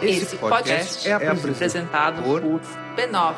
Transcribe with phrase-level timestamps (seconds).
[0.00, 3.34] Esse podcast é apresentado por b9.com.br.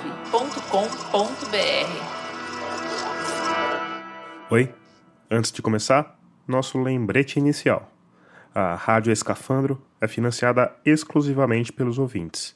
[4.50, 4.74] Oi,
[5.30, 7.90] antes de começar, nosso lembrete inicial.
[8.54, 12.54] A Rádio Escafandro é financiada exclusivamente pelos ouvintes.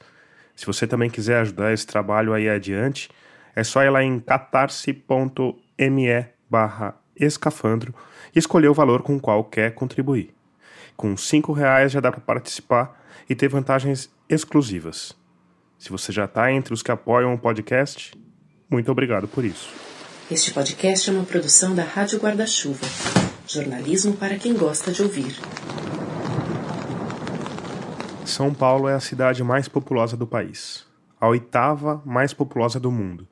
[0.55, 3.09] Se você também quiser ajudar esse trabalho aí adiante,
[3.55, 5.01] é só ir lá em catarse.me
[6.47, 7.95] barra escafandro
[8.35, 10.35] e escolher o valor com o qual quer contribuir.
[11.01, 15.17] Com cinco reais já dá para participar e ter vantagens exclusivas.
[15.75, 18.13] Se você já está entre os que apoiam o podcast,
[18.69, 19.73] muito obrigado por isso.
[20.29, 22.85] Este podcast é uma produção da Rádio Guarda-Chuva.
[23.47, 25.35] Jornalismo para quem gosta de ouvir.
[28.23, 30.85] São Paulo é a cidade mais populosa do país,
[31.19, 33.27] a oitava mais populosa do mundo.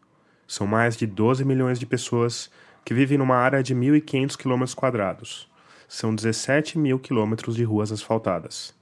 [0.47, 2.49] São mais de 12 milhões de pessoas
[2.83, 5.47] que vivem numa área de 1.500 quilômetros quadrados.
[5.91, 8.75] São 17 mil quilômetros de ruas asfaltadas.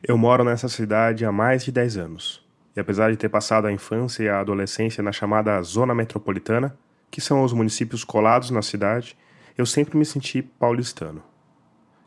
[0.00, 2.46] Eu moro nessa cidade há mais de 10 anos,
[2.76, 6.78] e apesar de ter passado a infância e a adolescência na chamada Zona Metropolitana,
[7.10, 9.18] que são os municípios colados na cidade,
[9.58, 11.20] eu sempre me senti paulistano.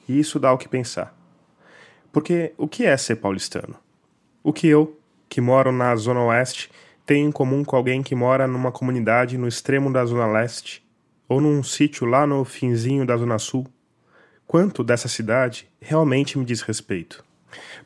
[0.08, 1.14] E isso dá o que pensar.
[2.14, 3.76] Porque o que é ser paulistano?
[4.42, 6.72] O que eu, que moro na Zona Oeste,
[7.06, 10.82] tenho em comum com alguém que mora numa comunidade no extremo da Zona Leste
[11.28, 13.68] ou num sítio lá no finzinho da Zona Sul?
[14.52, 17.24] Quanto dessa cidade realmente me diz respeito?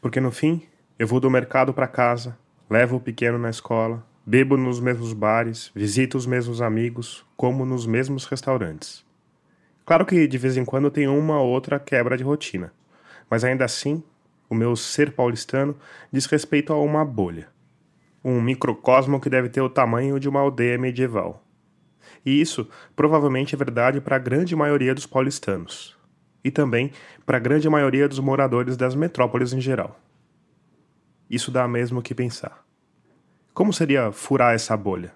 [0.02, 0.64] Porque no fim,
[0.98, 2.36] eu vou do mercado para casa,
[2.68, 7.86] levo o pequeno na escola, bebo nos mesmos bares, visito os mesmos amigos, como nos
[7.86, 9.06] mesmos restaurantes.
[9.86, 12.74] Claro que de vez em quando tem uma ou outra quebra de rotina,
[13.30, 14.04] mas ainda assim
[14.50, 15.78] o meu ser paulistano
[16.12, 17.48] diz respeito a uma bolha.
[18.24, 21.46] Um microcosmo que deve ter o tamanho de uma aldeia medieval.
[22.26, 25.95] E isso provavelmente é verdade para a grande maioria dos paulistanos.
[26.46, 26.92] E também
[27.26, 30.00] para a grande maioria dos moradores das metrópoles em geral.
[31.28, 32.64] Isso dá mesmo o que pensar.
[33.52, 35.12] Como seria furar essa bolha?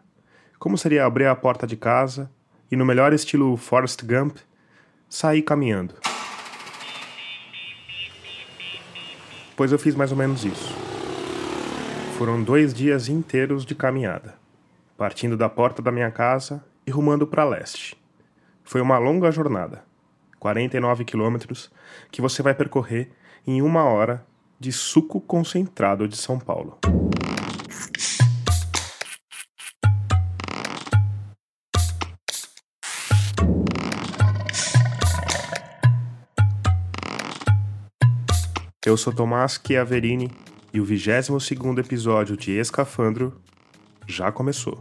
[0.57, 2.31] Como seria abrir a porta de casa
[2.71, 4.37] e, no melhor estilo Forrest Gump,
[5.07, 5.93] sair caminhando?
[9.55, 10.73] Pois eu fiz mais ou menos isso.
[12.17, 14.33] Foram dois dias inteiros de caminhada,
[14.97, 17.95] partindo da porta da minha casa e rumando para leste.
[18.63, 19.83] Foi uma longa jornada,
[20.39, 21.69] 49 quilômetros,
[22.11, 23.11] que você vai percorrer
[23.45, 24.25] em uma hora
[24.59, 26.77] de suco concentrado de São Paulo.
[38.85, 40.31] Eu sou Tomás Chiaverini
[40.73, 43.39] e o 22º episódio de Escafandro
[44.07, 44.79] já começou.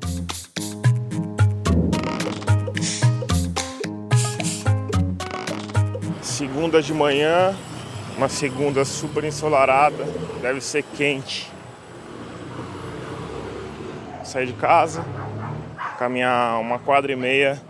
[6.59, 7.57] Segunda de manhã,
[8.17, 10.05] uma segunda super ensolarada,
[10.43, 11.49] deve ser quente.
[14.25, 15.05] Sair de casa,
[16.01, 17.63] caminhar uma quadra e meia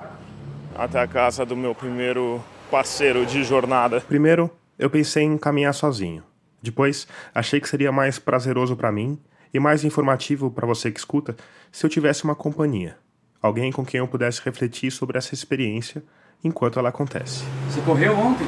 [0.75, 4.01] até a casa do meu primeiro parceiro de jornada.
[4.01, 6.23] Primeiro, eu pensei em caminhar sozinho.
[6.63, 9.21] Depois, achei que seria mais prazeroso para mim
[9.53, 11.37] e mais informativo para você que escuta
[11.71, 12.97] se eu tivesse uma companhia,
[13.43, 16.03] alguém com quem eu pudesse refletir sobre essa experiência
[16.43, 17.45] enquanto ela acontece.
[17.69, 18.47] Você correu ontem?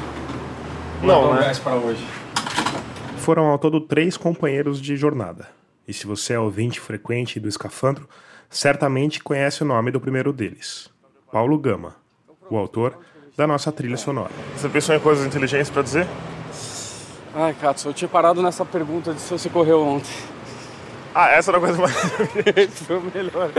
[1.03, 1.51] Não, né?
[1.63, 2.05] para hoje.
[3.17, 5.47] Foram ao todo três companheiros de jornada.
[5.87, 8.07] E se você é ouvinte frequente do Escafandro,
[8.49, 10.89] certamente conhece o nome do primeiro deles,
[11.31, 11.95] Paulo Gama,
[12.49, 12.97] o autor
[13.35, 14.31] da nossa trilha sonora.
[14.55, 16.07] Você pensou em coisas inteligentes para dizer?
[17.33, 20.11] Ai, Katsu, eu tinha parado nessa pergunta de se você correu ontem.
[21.15, 21.93] Ah, essa era a coisa mais.
[22.85, 23.51] Foi o melhor.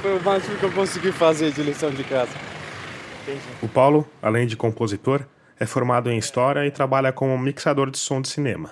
[0.00, 2.30] Foi o máximo que eu consegui fazer de lição de casa.
[3.62, 5.22] O Paulo, além de compositor,
[5.62, 8.70] é formado em História e trabalha como mixador de som de cinema.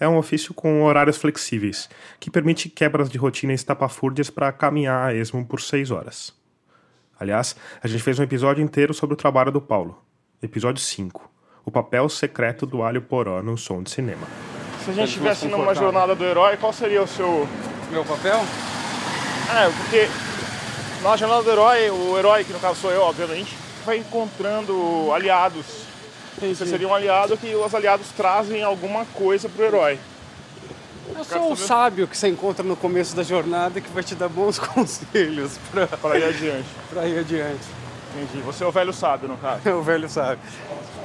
[0.00, 1.88] É um ofício com horários flexíveis,
[2.18, 6.34] que permite quebras de rotina estapafúrdias para caminhar a esmo por seis horas.
[7.18, 10.02] Aliás, a gente fez um episódio inteiro sobre o trabalho do Paulo.
[10.42, 14.24] Episódio 5 o papel secreto do alho poró no som de cinema.
[14.84, 17.46] Se a gente estivesse numa jornada do herói, qual seria o seu.
[17.90, 18.38] Meu papel?
[19.50, 20.08] É, porque
[21.02, 25.85] na jornada do herói, o herói, que no caso sou eu, obviamente, vai encontrando aliados.
[26.38, 29.98] Sim, Você seria um aliado que os aliados trazem alguma coisa pro herói.
[31.14, 34.28] Eu sou o sábio que você encontra no começo da jornada que vai te dar
[34.28, 35.58] bons conselhos
[36.02, 36.68] para ir adiante.
[36.90, 37.64] para ir adiante.
[38.14, 38.42] Entendi.
[38.42, 39.60] Você é o velho sábio, no caso.
[39.68, 40.38] É o velho sábio.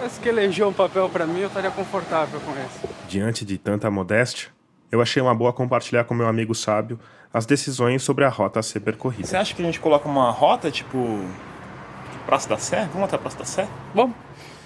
[0.02, 2.94] Mas que elegeu um papel para mim, eu estaria confortável com esse.
[3.08, 4.50] Diante de tanta modéstia,
[4.92, 7.00] eu achei uma boa compartilhar com meu amigo sábio
[7.34, 9.28] as decisões sobre a rota a ser percorrida.
[9.28, 11.24] Você acha que a gente coloca uma rota, tipo,
[12.26, 12.90] Praça da Sé?
[12.92, 13.68] Vamos até a Praça da Sé?
[13.94, 14.16] Vamos.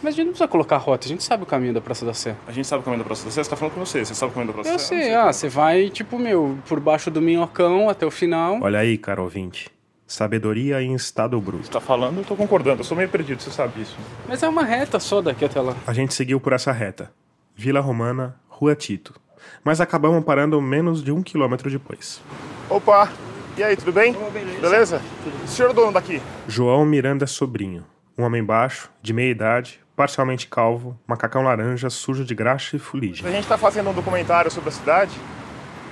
[0.05, 2.13] Mas a gente não precisa colocar rota, a gente sabe o caminho da Praça da
[2.13, 2.35] Sé.
[2.45, 3.43] A gente sabe o caminho da Praça da Sé?
[3.43, 5.01] Você tá falando com você, você sabe o caminho da Praça Eu da Sé?
[5.01, 8.59] sei, ah, você vai, tipo, meu, por baixo do minhocão até o final.
[8.61, 9.67] Olha aí, cara ouvinte.
[10.05, 11.65] Sabedoria em estado bruto.
[11.65, 12.81] Você tá falando, eu tô concordando.
[12.81, 13.97] Eu sou meio perdido, você sabe disso.
[14.27, 15.75] Mas é uma reta só daqui até lá.
[15.87, 17.11] A gente seguiu por essa reta.
[17.55, 19.19] Vila Romana, Rua Tito.
[19.63, 22.21] Mas acabamos parando menos de um quilômetro depois.
[22.69, 23.11] Opa!
[23.57, 24.13] E aí, tudo bem?
[24.31, 24.61] beleza.
[24.61, 25.01] Beleza?
[25.43, 26.21] O senhor é o dono daqui?
[26.47, 27.83] João Miranda Sobrinho.
[28.15, 33.27] Um homem baixo, de meia idade, parcialmente calvo, macacão laranja, sujo de graxa e fuligem.
[33.27, 35.13] A gente tá fazendo um documentário sobre a cidade.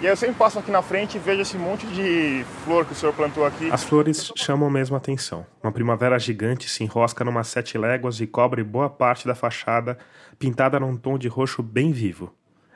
[0.02, 2.92] E aí eu sempre passo aqui na frente e vejo esse monte de flor que
[2.92, 3.72] o senhor plantou aqui.
[3.72, 5.46] As flores chamam mesmo a atenção.
[5.64, 9.98] Uma primavera gigante se enrosca numa sete léguas e cobre boa parte da fachada,
[10.38, 12.34] pintada num tom de roxo bem vivo.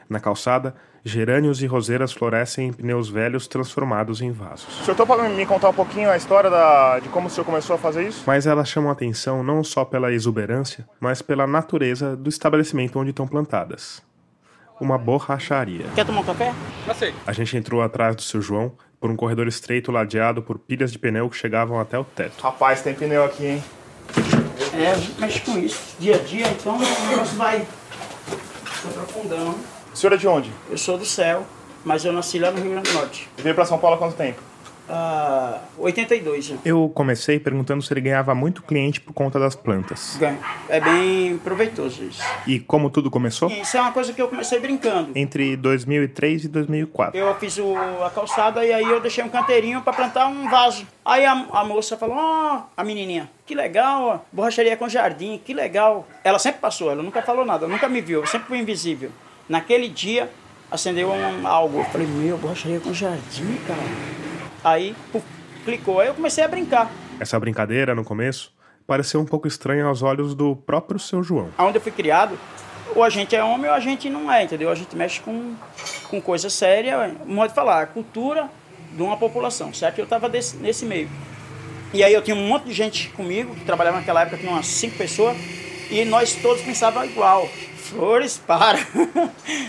[0.10, 0.74] Na calçada,
[1.04, 4.82] gerânios e roseiras florescem em pneus velhos transformados em vasos.
[4.82, 7.00] O senhor topa me contar um pouquinho a história da...
[7.00, 8.24] de como o senhor começou a fazer isso?
[8.26, 13.10] Mas elas chamam a atenção não só pela exuberância, mas pela natureza do estabelecimento onde
[13.10, 14.02] estão plantadas.
[14.80, 15.86] Uma borracharia.
[15.96, 16.54] Quer tomar um café?
[16.86, 17.14] Passei.
[17.26, 21.00] A gente entrou atrás do seu João por um corredor estreito ladeado por pilhas de
[21.00, 22.42] pneu que chegavam até o teto.
[22.42, 23.64] Rapaz, tem pneu aqui, hein?
[24.74, 25.96] É, a gente mexe com isso.
[26.00, 27.66] Dia a dia, então o negócio vai
[28.82, 29.58] se aprofundando.
[29.98, 30.52] O senhor é de onde?
[30.70, 31.44] Eu sou do céu,
[31.84, 33.28] mas eu nasci lá no Rio Grande do Norte.
[33.36, 34.40] Veio pra São Paulo há quanto tempo?
[34.88, 36.56] Ah, 82 já.
[36.64, 40.16] Eu comecei perguntando se ele ganhava muito cliente por conta das plantas.
[40.20, 40.38] Ganho.
[40.70, 42.22] É bem proveitoso isso.
[42.46, 43.50] E como tudo começou?
[43.50, 45.14] E Isso é uma coisa que eu comecei brincando.
[45.16, 47.20] Entre 2003 e 2004.
[47.20, 50.86] Eu fiz o, a calçada e aí eu deixei um canteirinho para plantar um vaso.
[51.04, 55.56] Aí a, a moça falou, ó, a menininha, que legal, ó, borracharia com jardim, que
[55.56, 56.08] legal.
[56.24, 59.10] Ela sempre passou, ela nunca falou nada, nunca me viu, sempre fui invisível.
[59.48, 60.30] Naquele dia,
[60.70, 61.80] acendeu um, algo.
[61.80, 63.80] Eu falei, meu, borracharia com jardim, cara.
[64.64, 65.26] Aí, puf,
[65.64, 66.92] clicou, aí eu comecei a brincar.
[67.20, 68.54] Essa brincadeira, no começo,
[68.86, 71.50] pareceu um pouco estranha aos olhos do próprio seu João.
[71.58, 72.38] Onde eu fui criado,
[72.96, 74.70] ou a gente é homem ou a gente não é, entendeu?
[74.70, 75.56] A gente mexe com,
[76.10, 78.50] com coisa séria, modo de falar, a cultura
[78.92, 80.00] de uma população, certo?
[80.00, 81.10] Eu estava nesse meio.
[81.94, 84.68] E aí eu tinha um monte de gente comigo, que trabalhava naquela época, tinha umas
[84.68, 85.38] cinco pessoas,
[85.90, 87.48] e nós todos pensávamos igual.
[87.88, 88.80] Flores, para.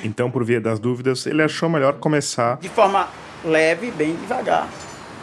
[0.05, 3.09] Então, por via das dúvidas, ele achou melhor começar de forma
[3.45, 4.69] leve, bem devagar.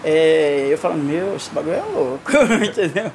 [0.03, 2.31] É, eu falando, meu, esse bagulho é louco,
[2.63, 3.11] entendeu?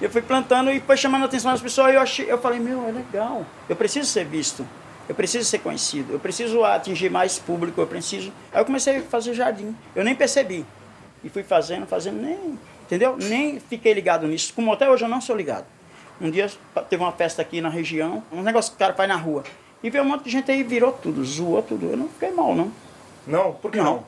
[0.00, 2.60] Eu fui plantando e foi chamando a atenção das pessoas e eu, achei, eu falei,
[2.60, 4.64] meu, é legal, eu preciso ser visto,
[5.08, 8.32] eu preciso ser conhecido, eu preciso atingir mais público, eu preciso...
[8.52, 10.64] Aí eu comecei a fazer jardim, eu nem percebi,
[11.24, 13.16] e fui fazendo, fazendo, nem, entendeu?
[13.18, 15.66] Nem fiquei ligado nisso, como até hoje eu não sou ligado.
[16.20, 16.50] Um dia
[16.88, 19.42] teve uma festa aqui na região, um negócio que o cara faz na rua,
[19.82, 22.54] e veio um monte de gente aí, virou tudo, zoou tudo, eu não fiquei mal,
[22.54, 22.72] não.
[23.26, 23.52] Não?
[23.54, 24.06] Por que não?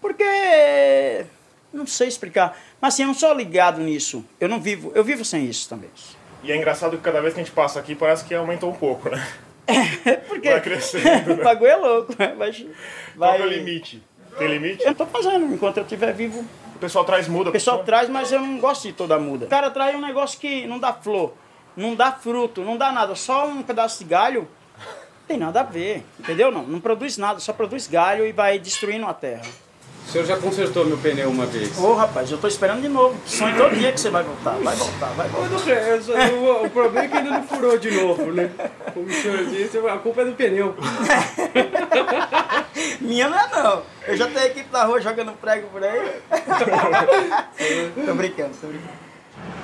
[0.00, 1.24] Porque
[1.72, 4.24] não sei explicar, mas assim, eu não sou ligado nisso.
[4.40, 5.90] Eu não vivo, eu vivo sem isso também.
[6.42, 8.74] E é engraçado que cada vez que a gente passa aqui parece que aumentou um
[8.74, 9.26] pouco, né?
[10.28, 11.04] Porque Vai crescendo,
[11.36, 11.42] né?
[11.42, 12.34] o bagulho é louco, né?
[12.38, 12.68] vai, Qual
[13.16, 13.36] vai...
[13.36, 14.02] que é o limite?
[14.38, 14.82] Tem limite?
[14.82, 16.44] Eu não tô fazendo, enquanto eu estiver vivo.
[16.74, 17.50] O pessoal traz muda.
[17.50, 19.46] O pessoal traz, mas eu não gosto de toda muda.
[19.46, 21.34] O cara traz um negócio que não dá flor,
[21.78, 24.48] não dá fruto, não dá nada, só um pedaço de galho.
[25.26, 26.50] Tem nada a ver, entendeu?
[26.50, 29.42] Não, não produz nada, só produz galho e vai destruindo a terra.
[30.06, 31.78] O senhor já consertou meu pneu uma vez.
[31.78, 33.14] Ô rapaz, eu tô esperando de novo.
[33.26, 35.50] Sonho todo dia que você vai voltar, vai voltar, vai voltar.
[35.50, 38.50] Mas não, eu só- o, o problema é que ele não furou de novo, né?
[38.94, 40.74] Como o senhor disse, a culpa é do pneu.
[43.02, 43.82] Minha não é não.
[44.06, 46.22] Eu já tenho equipe na rua jogando prego por aí.
[48.06, 48.97] tô brincando, tô brincando.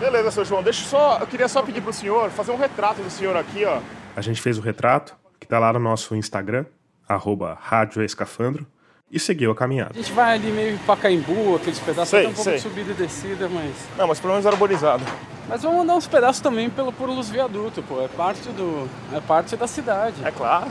[0.01, 0.63] Beleza, seu João.
[0.63, 1.19] Deixa eu só.
[1.19, 3.81] Eu queria só pedir pro senhor fazer um retrato do senhor aqui, ó.
[4.17, 6.65] A gente fez o retrato, que tá lá no nosso Instagram,
[7.09, 8.67] arroba Rádio Escafandro,
[9.11, 9.91] e seguiu a caminhada.
[9.93, 12.57] A gente vai ali meio Pacaembu, aqueles pedaços, Sei, tem um pouco sei.
[12.57, 13.73] de subida e descida, mas...
[13.97, 15.05] Não, mas pelo menos arborizado.
[15.49, 18.01] Mas vamos andar uns pedaços também pelo, pelos viadutos, pô.
[18.03, 18.89] É parte do...
[19.13, 20.17] é parte da cidade.
[20.25, 20.71] É claro.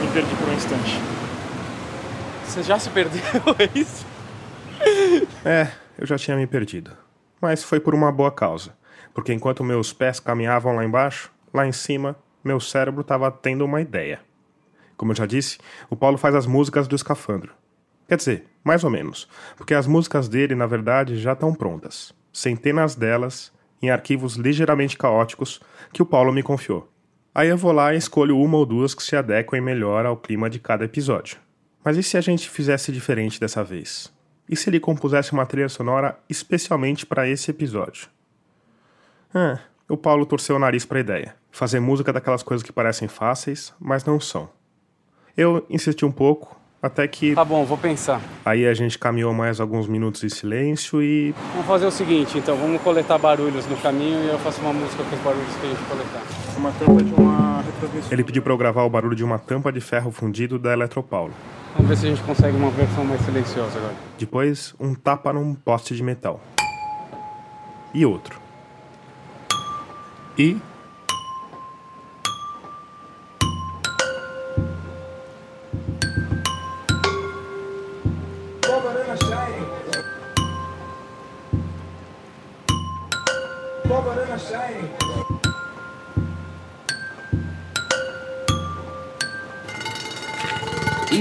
[0.00, 1.00] Me perdi por um instante.
[2.46, 3.20] Você já se perdeu,
[3.58, 4.06] é isso?
[5.44, 5.68] É,
[6.02, 6.90] eu já tinha me perdido.
[7.40, 8.76] Mas foi por uma boa causa.
[9.14, 13.80] Porque enquanto meus pés caminhavam lá embaixo, lá em cima, meu cérebro estava tendo uma
[13.80, 14.20] ideia.
[14.96, 17.52] Como eu já disse, o Paulo faz as músicas do escafandro.
[18.08, 22.12] Quer dizer, mais ou menos, porque as músicas dele, na verdade, já estão prontas.
[22.32, 25.60] Centenas delas, em arquivos ligeiramente caóticos,
[25.92, 26.90] que o Paulo me confiou.
[27.32, 30.50] Aí eu vou lá e escolho uma ou duas que se adequem melhor ao clima
[30.50, 31.36] de cada episódio.
[31.84, 34.12] Mas e se a gente fizesse diferente dessa vez?
[34.48, 38.08] E se ele compusesse uma trilha sonora especialmente para esse episódio?
[39.34, 39.58] Ah,
[39.88, 41.34] o Paulo torceu o nariz para a ideia.
[41.50, 44.48] Fazer música daquelas coisas que parecem fáceis, mas não são.
[45.36, 47.32] Eu insisti um pouco Até que.
[47.32, 48.20] Tá bom, vou pensar.
[48.44, 51.32] Aí a gente caminhou mais alguns minutos em silêncio e.
[51.52, 55.04] Vamos fazer o seguinte, então, vamos coletar barulhos no caminho e eu faço uma música
[55.04, 56.22] com os barulhos que a gente coletar.
[56.56, 57.64] Uma tampa de uma.
[58.10, 61.32] Ele pediu para eu gravar o barulho de uma tampa de ferro fundido da Eletropaulo.
[61.74, 63.94] Vamos ver se a gente consegue uma versão mais silenciosa agora.
[64.18, 66.40] Depois, um tapa num poste de metal.
[67.94, 68.40] E outro.
[70.38, 70.56] E.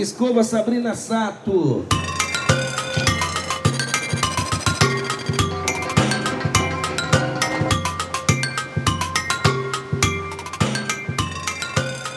[0.02, 1.86] Escova Sabrina Sato.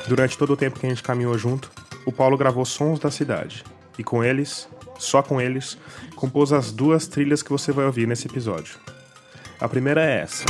[0.08, 1.70] Durante todo o tempo que a gente caminhou junto,
[2.06, 3.62] o Paulo gravou sons da cidade.
[3.98, 4.66] E com eles,
[4.98, 5.76] só com eles,
[6.16, 8.78] compôs as duas trilhas que você vai ouvir nesse episódio.
[9.60, 10.44] A primeira é essa.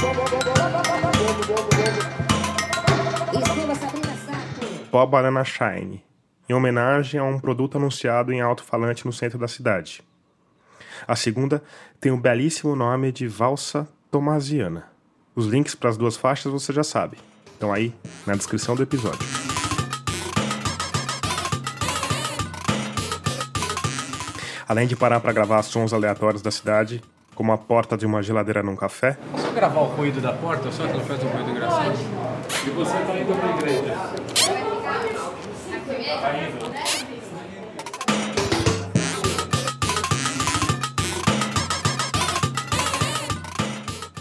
[4.89, 6.04] Pó Banana Shine,
[6.49, 10.03] em homenagem a um produto anunciado em alto-falante no centro da cidade.
[11.07, 11.63] A segunda
[12.01, 14.85] tem o belíssimo nome de Valsa Tomasiana.
[15.35, 17.19] Os links para as duas faixas você já sabe.
[17.53, 17.95] Estão aí
[18.27, 19.27] na descrição do episódio.
[24.67, 27.03] Além de parar para gravar sons aleatórios da cidade,
[27.35, 30.87] como a porta de uma geladeira num café, Posso gravar o ruído da porta, só
[30.87, 31.99] que ela faz um ruído engraçado?
[32.67, 34.74] E você tá indo pra igreja?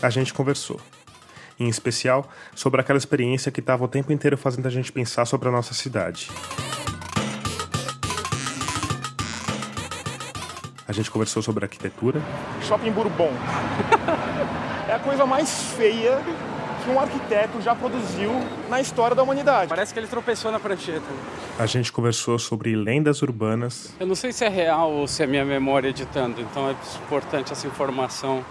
[0.06, 0.80] A gente conversou.
[1.60, 5.48] Em especial sobre aquela experiência que estava o tempo inteiro fazendo a gente pensar sobre
[5.48, 6.30] a nossa cidade.
[10.86, 12.22] A gente conversou sobre arquitetura,
[12.64, 13.32] Shopping Bourbon.
[14.90, 16.22] é a coisa mais feia
[16.84, 18.32] que um arquiteto já produziu
[18.70, 19.70] na história da humanidade.
[19.70, 21.06] Parece que ele tropeçou na prancheta.
[21.58, 25.28] a gente conversou sobre lendas urbanas, Eu não sei se é real ou se é
[25.28, 26.76] minha memória editando, então é
[27.06, 28.44] importante essa informação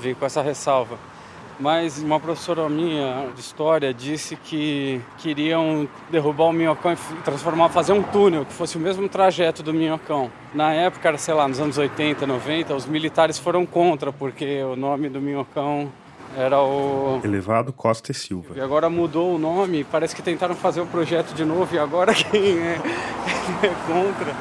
[0.00, 0.98] vir com essa ressalva.
[1.60, 7.92] Mas uma professora minha de história disse que queriam derrubar o Minhocão e transformar, fazer
[7.92, 10.32] um túnel que fosse o mesmo trajeto do Minhocão.
[10.54, 15.10] Na época, sei lá, nos anos 80, 90, os militares foram contra, porque o nome
[15.10, 15.92] do Minhocão
[16.36, 18.54] era o Elevado Costa e Silva.
[18.56, 22.12] e agora mudou o nome, parece que tentaram fazer o projeto de novo e agora
[22.14, 22.80] quem é,
[23.62, 24.34] é contra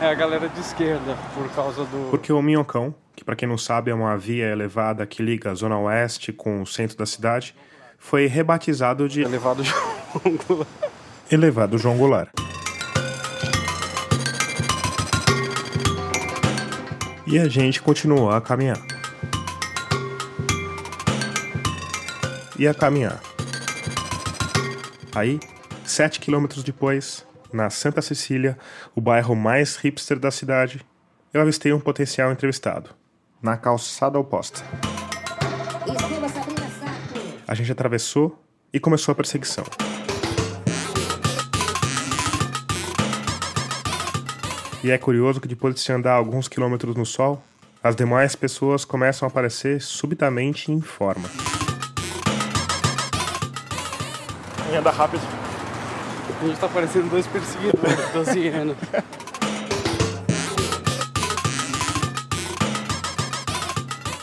[0.00, 2.08] é a galera de esquerda, por causa do.
[2.10, 5.54] Porque o Minhocão, que para quem não sabe é uma via elevada que liga a
[5.54, 7.54] zona oeste com o centro da cidade,
[7.98, 10.66] foi rebatizado de Elevado João
[11.30, 12.30] Elevado João Goulart.
[17.26, 18.99] E a gente continuou a caminhar.
[22.60, 23.22] E a caminhar.
[25.14, 25.40] Aí,
[25.82, 28.58] sete quilômetros depois, na Santa Cecília,
[28.94, 30.84] o bairro mais hipster da cidade,
[31.32, 32.90] eu avistei um potencial entrevistado,
[33.40, 34.62] na calçada oposta.
[37.48, 38.38] A gente atravessou
[38.70, 39.64] e começou a perseguição.
[44.84, 47.42] E é curioso que depois de se andar alguns quilômetros no sol,
[47.82, 51.30] as demais pessoas começam a aparecer subitamente em forma.
[54.70, 55.22] E anda rápido.
[56.40, 58.76] A gente tá parecendo dois perseguidores, 12 anos.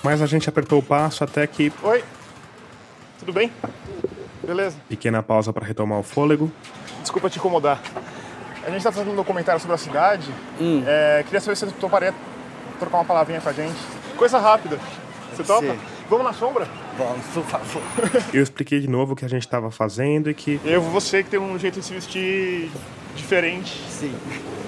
[0.04, 2.04] Mas a gente apertou o passo até que, Oi,
[3.20, 3.52] tudo bem?
[4.44, 4.78] Beleza.
[4.88, 6.52] pequena pausa para retomar o fôlego,
[7.02, 7.82] Desculpa te incomodar.
[8.66, 10.30] A gente tá fazendo um documentário sobre a cidade.
[10.86, 12.14] É, queria saber se você toparia
[12.80, 13.78] trocar uma palavrinha com a gente.
[14.18, 14.78] Coisa rápida.
[15.34, 15.68] Você topa?
[15.68, 15.80] ser.
[16.10, 16.68] Vamos na sombra?
[16.98, 17.82] Vamos, por favor.
[18.34, 21.30] eu expliquei de novo o que a gente estava fazendo e que Eu, você que
[21.30, 22.70] tem um jeito de se vestir
[23.16, 24.14] diferente Sim,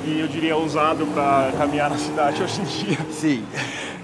[0.05, 2.97] e eu diria ousado pra caminhar na cidade hoje em dia.
[3.11, 3.43] sim.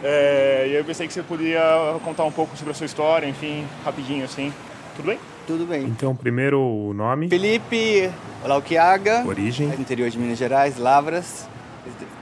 [0.04, 1.62] É, e eu pensei que você podia
[2.04, 4.54] contar um pouco sobre a sua história, enfim, rapidinho assim.
[4.96, 5.20] Tudo bem?
[5.48, 5.84] Tudo bem.
[5.84, 8.10] então primeiro o nome, Felipe
[8.44, 11.48] Lauquiaga, origem, interior de Minas Gerais, Lavras.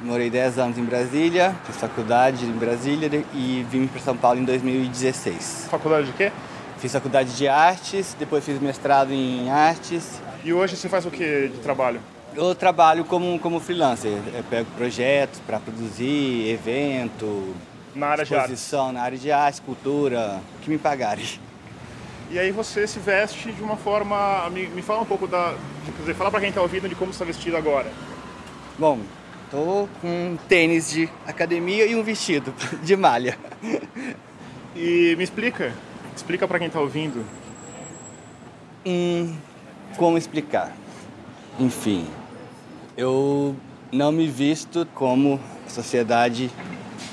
[0.04, 4.44] Morei 10 anos em Brasília, fiz faculdade em Brasília e vim para São Paulo em
[4.44, 5.68] 2016.
[5.72, 6.30] Faculdade de quê?
[6.78, 10.20] Fiz faculdade de artes, depois fiz mestrado em artes.
[10.44, 12.02] E hoje você faz o que de trabalho?
[12.36, 17.56] Eu trabalho como, como freelancer, eu pego projetos para produzir, evento,
[17.96, 18.44] Na área de arte.
[18.52, 21.26] exposição na área de arte, cultura, o que me pagarem.
[22.30, 24.50] E aí você se veste de uma forma.
[24.50, 25.56] Me, me fala um pouco da.
[25.86, 27.90] Quer dizer, fala pra quem tá ouvindo de como você está vestido agora.
[28.78, 29.00] Bom,
[29.54, 33.38] Tô com um tênis de academia e um vestido de malha.
[34.76, 35.72] E me explica,
[36.16, 37.24] explica para quem tá ouvindo.
[38.84, 39.36] Hum,
[39.96, 40.76] como explicar?
[41.60, 42.08] Enfim,
[42.98, 43.56] eu
[43.92, 46.50] não me visto como a sociedade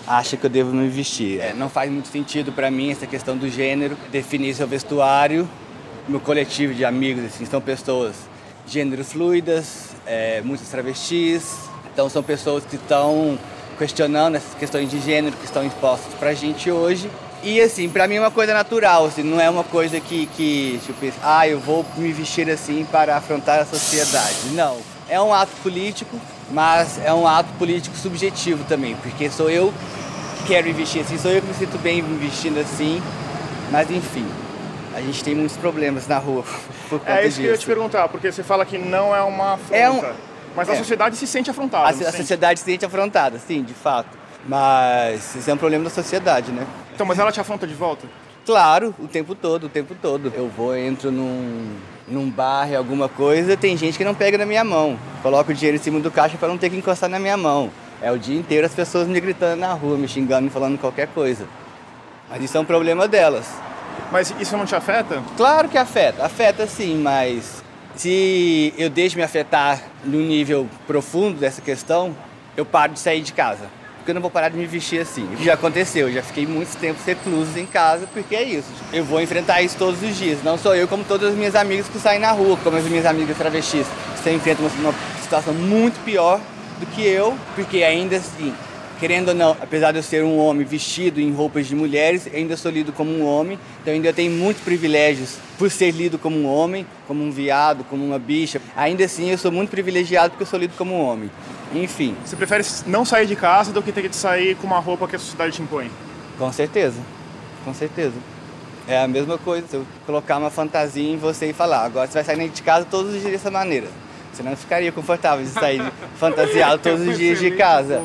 [0.06, 1.40] acha que eu devo me vestir.
[1.40, 5.46] É, não faz muito sentido para mim essa questão do gênero, definir seu vestuário.
[6.08, 8.16] Meu coletivo de amigos assim, são pessoas
[8.66, 11.69] gêneros fluidas, é, muitas travestis.
[11.92, 13.38] Então são pessoas que estão
[13.78, 17.10] questionando essas questões de gênero que estão expostas para a gente hoje.
[17.42, 20.78] E assim, para mim é uma coisa natural, assim, não é uma coisa que, que
[20.84, 24.50] tipo, ah, eu vou me vestir assim para afrontar a sociedade.
[24.52, 24.76] Não,
[25.08, 26.20] é um ato político,
[26.50, 29.72] mas é um ato político subjetivo também, porque sou eu
[30.38, 33.02] que quero me vestir assim, sou eu que me sinto bem me vestindo assim,
[33.70, 34.26] mas enfim,
[34.94, 36.44] a gente tem muitos problemas na rua
[36.90, 37.40] por conta É isso disso.
[37.40, 39.76] que eu ia te perguntar, porque você fala que não é uma afronta.
[39.76, 40.02] É um-
[40.54, 40.76] Mas a é.
[40.76, 41.86] sociedade se sente afrontada.
[41.86, 42.16] A, a se sente?
[42.16, 44.18] sociedade se sente afrontada, sim, de fato.
[44.46, 46.66] Mas isso é um problema da sociedade, né?
[46.94, 48.06] Então, mas ela te afronta de volta?
[48.44, 50.32] Claro, o tempo todo, o tempo todo.
[50.34, 51.76] Eu vou, entro num,
[52.08, 54.98] num bar, alguma coisa, tem gente que não pega na minha mão.
[55.22, 57.70] Coloca o dinheiro em cima do caixa para não ter que encostar na minha mão.
[58.02, 61.08] É o dia inteiro as pessoas me gritando na rua, me xingando e falando qualquer
[61.08, 61.46] coisa.
[62.30, 63.46] Mas isso é um problema delas.
[64.10, 65.22] Mas isso não te afeta?
[65.36, 67.59] Claro que afeta, afeta sim, mas
[67.96, 72.14] se eu deixo me afetar no nível profundo dessa questão,
[72.56, 73.64] eu paro de sair de casa.
[73.96, 75.28] Porque eu não vou parar de me vestir assim.
[75.42, 78.68] Já aconteceu, eu já fiquei muito tempo recluso em casa, porque é isso.
[78.92, 80.42] Eu vou enfrentar isso todos os dias.
[80.42, 83.04] Não sou eu, como todas as minhas amigas que saem na rua, como as minhas
[83.04, 83.86] amigas travestis.
[84.16, 86.40] Você enfrenta uma, uma situação muito pior
[86.78, 88.54] do que eu, porque ainda assim,
[89.00, 92.54] querendo ou não, apesar de eu ser um homem vestido em roupas de mulheres, ainda
[92.54, 96.46] sou lido como um homem, então ainda tenho muitos privilégios por ser lido como um
[96.46, 98.60] homem, como um viado, como uma bicha.
[98.76, 101.30] Ainda assim, eu sou muito privilegiado porque eu sou lido como um homem.
[101.74, 105.08] Enfim, Você prefere não sair de casa do que ter que sair com uma roupa
[105.08, 105.90] que a sociedade te impõe?
[106.38, 106.98] com certeza,
[107.64, 108.14] com certeza.
[108.88, 112.14] É a mesma coisa se eu colocar uma fantasia em você e falar, agora você
[112.14, 113.86] vai sair de casa todos os dias dessa maneira.
[114.32, 115.82] Você não ficaria confortável de sair
[116.16, 118.02] fantasiado todos os dias de casa.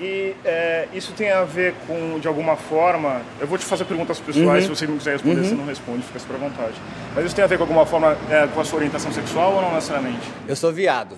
[0.00, 4.18] E é, isso tem a ver com, de alguma forma, eu vou te fazer perguntas
[4.18, 4.74] pessoais, Uhum.
[4.74, 6.72] se você não quiser responder, você não responde, fica super à vontade.
[7.14, 9.60] Mas isso tem a ver com alguma forma é, com a sua orientação sexual ou
[9.62, 10.26] não necessariamente?
[10.48, 11.16] Eu sou viado.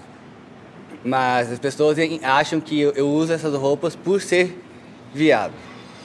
[1.04, 4.60] Mas as pessoas acham que eu, eu uso essas roupas por ser
[5.14, 5.52] viado.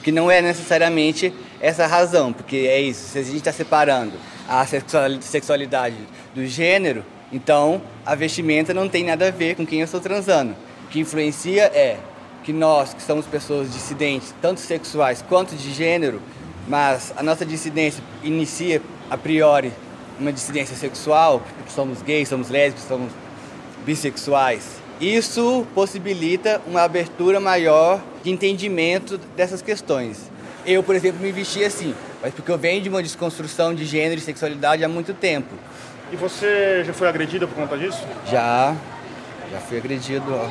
[0.02, 3.08] Que não é necessariamente essa a razão, porque é isso.
[3.08, 4.12] Se a gente está separando
[4.48, 5.96] a sexual- sexualidade
[6.34, 10.54] do gênero, então a vestimenta não tem nada a ver com quem eu estou transando.
[10.84, 11.96] O que influencia é
[12.44, 16.20] que nós, que somos pessoas dissidentes, tanto sexuais quanto de gênero,
[16.66, 19.72] mas a nossa dissidência inicia a priori
[20.18, 23.12] uma dissidência sexual, porque somos gays, somos lésbicos, somos
[23.86, 24.64] bissexuais.
[25.00, 30.28] Isso possibilita uma abertura maior de entendimento dessas questões.
[30.66, 34.20] Eu, por exemplo, me vesti assim, mas porque eu venho de uma desconstrução de gênero
[34.20, 35.54] e sexualidade há muito tempo.
[36.12, 38.04] E você já foi agredida por conta disso?
[38.26, 38.74] Já,
[39.52, 40.48] já fui agredido ó,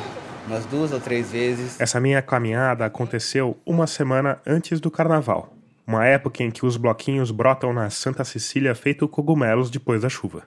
[0.48, 1.80] umas duas ou três vezes.
[1.80, 5.52] Essa minha caminhada aconteceu uma semana antes do carnaval,
[5.86, 10.42] uma época em que os bloquinhos brotam na Santa Cecília feito cogumelos depois da chuva.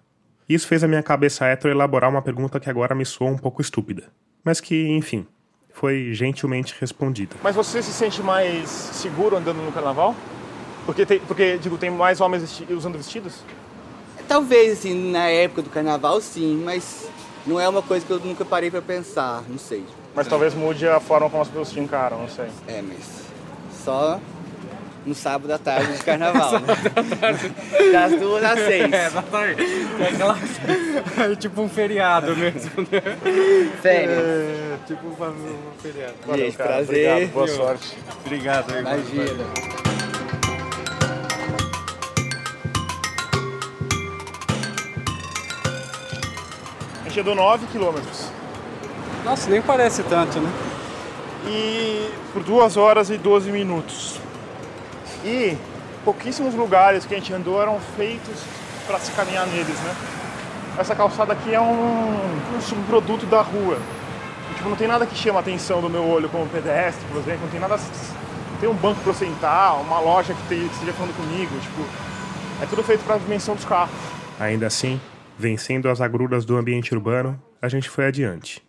[0.50, 3.62] Isso fez a minha cabeça hétero elaborar uma pergunta que agora me soa um pouco
[3.62, 4.04] estúpida,
[4.44, 5.26] mas que, enfim,
[5.74, 7.36] foi gentilmente respondida.
[7.42, 10.16] Mas você se sente mais seguro andando no carnaval?
[10.86, 13.46] Porque, tem, porque digo, tem mais homens vesti- usando vestidos?
[14.28, 17.10] Talvez, assim, na época do carnaval, sim, mas
[17.46, 19.84] não é uma coisa que eu nunca parei para pensar, não sei.
[20.14, 22.48] Mas talvez mude a forma como as pessoas te encaram, não sei.
[22.68, 23.22] É, mas
[23.84, 24.20] só
[25.06, 26.54] no sábado à tarde de carnaval.
[26.54, 26.60] né?
[27.92, 28.92] Das duas às seis.
[28.94, 29.64] É, exatamente.
[30.00, 30.38] É aquela...
[31.32, 33.02] É tipo um feriado mesmo, né?
[33.82, 34.20] Férias.
[34.20, 35.16] É, tipo um
[35.82, 36.14] feriado.
[36.36, 36.70] Gente, cara.
[36.70, 37.12] prazer.
[37.12, 37.98] Obrigado, boa sorte.
[38.26, 38.94] Obrigado, irmão.
[38.94, 39.44] Imagina.
[40.01, 40.01] A
[47.12, 48.30] gente andou 9 quilômetros.
[49.26, 50.50] Nossa, nem parece tanto, né?
[51.46, 54.20] E por 2 horas e 12 minutos.
[55.24, 55.58] E
[56.04, 58.42] pouquíssimos lugares que a gente andou eram feitos
[58.88, 59.96] para se caminhar neles, né?
[60.78, 62.16] Essa calçada aqui é um,
[62.58, 63.78] um subproduto da rua.
[64.52, 67.18] E, tipo, não tem nada que chama a atenção do meu olho como pedestre, por
[67.18, 67.42] exemplo.
[67.44, 67.76] Não tem nada.
[67.78, 71.52] Não tem um banco para eu sentar, uma loja que, te- que esteja falando comigo.
[71.60, 71.82] Tipo,
[72.62, 73.92] é tudo feito para a dimensão dos carros.
[74.40, 75.00] Ainda assim,
[75.42, 78.64] vencendo as agruras do ambiente urbano, a gente foi adiante.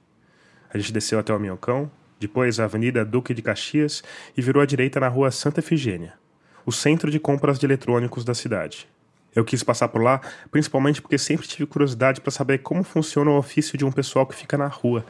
[0.72, 4.02] A gente desceu até o Minhocão, depois a Avenida Duque de Caxias
[4.34, 6.14] e virou à direita na rua Santa Efigênia,
[6.64, 8.88] o centro de compras de eletrônicos da cidade.
[9.34, 13.36] Eu quis passar por lá, principalmente porque sempre tive curiosidade para saber como funciona o
[13.36, 15.04] ofício de um pessoal que fica na rua.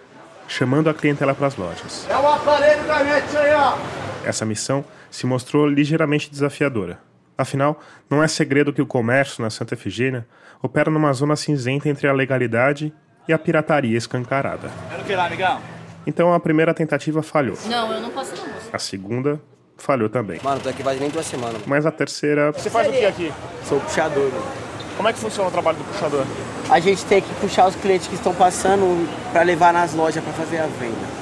[0.48, 2.06] chamando a clientela para as lojas.
[2.10, 3.78] É o aparelho da net aí, ó.
[4.24, 7.00] Essa missão se mostrou ligeiramente desafiadora.
[7.42, 10.24] Afinal, não é segredo que o comércio na Santa Efigênia
[10.62, 12.92] opera numa zona cinzenta entre a legalidade
[13.26, 14.70] e a pirataria escancarada.
[14.88, 15.60] Quero que lá, amigão?
[16.06, 17.56] Então a primeira tentativa falhou.
[17.66, 18.68] Não, eu não posso não, moço.
[18.72, 19.40] A segunda
[19.76, 20.38] falhou também.
[20.42, 21.62] Mano, tô aqui faz nem duas semanas.
[21.66, 23.32] Mas a terceira Você faz o que aqui?
[23.64, 24.61] Sou puxador, mano.
[24.96, 26.24] Como é que funciona o trabalho do puxador?
[26.70, 30.32] A gente tem que puxar os clientes que estão passando pra levar nas lojas pra
[30.32, 31.12] fazer a venda.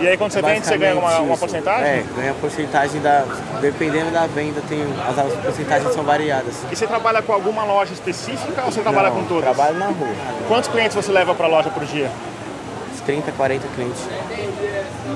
[0.00, 1.84] E aí quando você vende, você ganha uma, uma porcentagem?
[1.84, 3.24] É, ganha porcentagem da.
[3.60, 6.54] Dependendo da venda, tem, as, as porcentagens são variadas.
[6.70, 9.44] E você trabalha com alguma loja específica ou você trabalha Não, com todas?
[9.44, 10.14] Trabalho na rua.
[10.46, 12.10] Quantos clientes você leva pra loja por dia?
[12.92, 14.02] Uns 30, 40 clientes.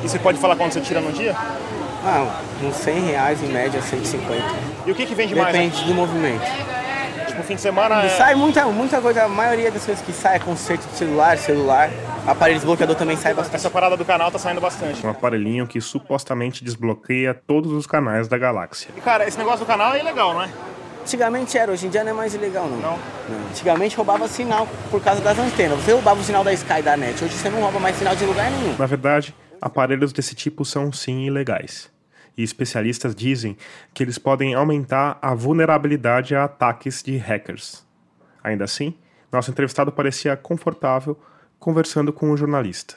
[0.02, 1.36] E você pode falar quanto você tira no dia?
[2.04, 2.26] Ah,
[2.62, 4.42] uns 100 reais em média, 150.
[4.84, 5.52] E o que, que vende mais?
[5.52, 6.81] Depende do movimento.
[7.32, 8.08] Tipo, fim de semana é...
[8.10, 11.90] Sai muita, muita coisa, a maioria das coisas que sai é conserto de celular, celular.
[12.26, 13.56] Aparelho desbloqueador também sai bastante.
[13.56, 15.04] Essa parada do canal tá saindo bastante.
[15.04, 18.90] um aparelhinho que supostamente desbloqueia todos os canais da galáxia.
[18.96, 20.50] E cara, esse negócio do canal é ilegal, não é?
[21.00, 22.78] Antigamente era, hoje em dia não é mais ilegal não.
[22.78, 22.98] Não?
[23.50, 25.80] Antigamente roubava sinal por causa das antenas.
[25.80, 27.24] Você roubava o sinal da Sky e da NET.
[27.24, 28.76] Hoje você não rouba mais sinal de lugar nenhum.
[28.78, 31.90] Na verdade, aparelhos desse tipo são sim ilegais.
[32.36, 33.56] E especialistas dizem
[33.92, 37.84] que eles podem aumentar a vulnerabilidade a ataques de hackers.
[38.42, 38.94] Ainda assim,
[39.30, 41.18] nosso entrevistado parecia confortável
[41.58, 42.96] conversando com o jornalista.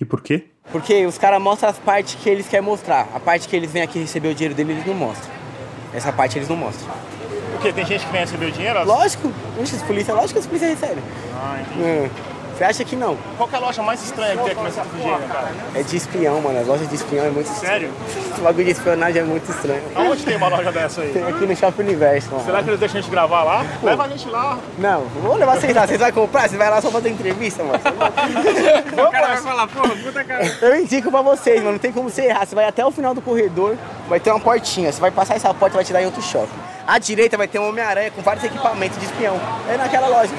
[0.00, 0.46] E por quê?
[0.72, 3.08] Porque os caras mostram as partes que eles querem mostrar.
[3.14, 5.30] A parte que eles vêm aqui receber o dinheiro dele, eles não mostram.
[5.92, 6.88] Essa parte eles não mostram.
[7.52, 8.84] Porque tem gente que vem receber o dinheiro?
[8.84, 11.04] Lógico, as polícia, lógico que as polícias recebem.
[11.34, 11.80] Ah, entendi.
[11.80, 12.29] Hum.
[12.60, 13.16] Você acha que não?
[13.38, 15.48] Qual que é a loja mais estranha que tem aqui Santa Efigênia, cara?
[15.74, 16.60] É de espião, mano.
[16.60, 17.72] As lojas de espião é muito estranho.
[17.72, 17.90] Sério?
[18.32, 19.82] Esse bagulho de espionagem é muito estranho.
[19.94, 21.10] Aonde tem uma loja dessa aí?
[21.10, 22.44] Tem aqui no Shopping Universo, mano.
[22.44, 23.64] Será que eles deixam a gente gravar lá?
[23.82, 24.58] Leva a gente lá.
[24.76, 25.86] Não, vou levar vocês lá.
[25.86, 26.50] Vocês vão comprar?
[26.50, 27.80] Vocês vão lá só fazer entrevista, mano?
[28.92, 30.44] O cara vai falar, porra, puta cara.
[30.60, 31.72] Eu indico pra vocês, mano.
[31.72, 32.44] Não tem como você errar.
[32.44, 33.74] Você vai até o final do corredor,
[34.06, 34.92] vai ter uma portinha.
[34.92, 36.52] Você vai passar essa porta vai te dar em outro shopping.
[36.86, 39.40] À direita vai ter um Homem-Aranha com vários equipamentos de espião.
[39.72, 40.30] É naquela loja.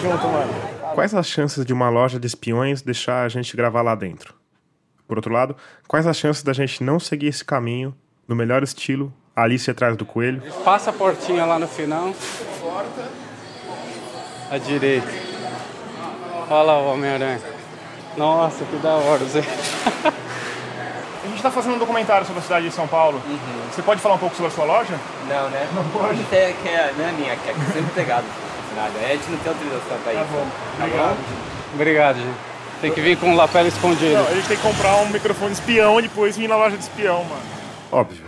[0.00, 0.52] Junto, mano.
[0.94, 4.34] Quais as chances de uma loja de espiões deixar a gente gravar lá dentro?
[5.08, 5.56] Por outro lado,
[5.88, 7.94] quais as chances da gente não seguir esse caminho,
[8.26, 10.42] no melhor estilo, Alice atrás do coelho?
[10.64, 12.14] Passa a portinha lá no final.
[14.50, 15.08] À direita.
[16.50, 17.40] Olha lá o Homem-Aranha.
[18.16, 19.42] Nossa, que da hora, Zé.
[21.24, 23.22] A gente tá fazendo um documentário sobre a cidade de São Paulo.
[23.70, 24.98] Você pode falar um pouco sobre a sua loja?
[25.28, 25.68] Não, né?
[25.72, 26.20] Não pode.
[26.20, 28.24] Até que é, não é minha, que é sempre pegado.
[28.74, 28.92] Nada.
[28.98, 30.22] A gente não tem autorização pra isso.
[30.22, 30.46] Tá bom.
[30.78, 31.16] Obrigado.
[31.74, 32.52] Obrigado, gente.
[32.80, 34.14] Tem que vir com o lapela escondido.
[34.14, 36.82] Não, a gente tem que comprar um microfone espião e depois vir na loja de
[36.82, 37.42] espião, mano.
[37.92, 38.24] Óbvio.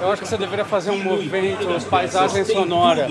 [0.00, 3.06] Eu acho que você deveria fazer um movimento, paisagem sonora.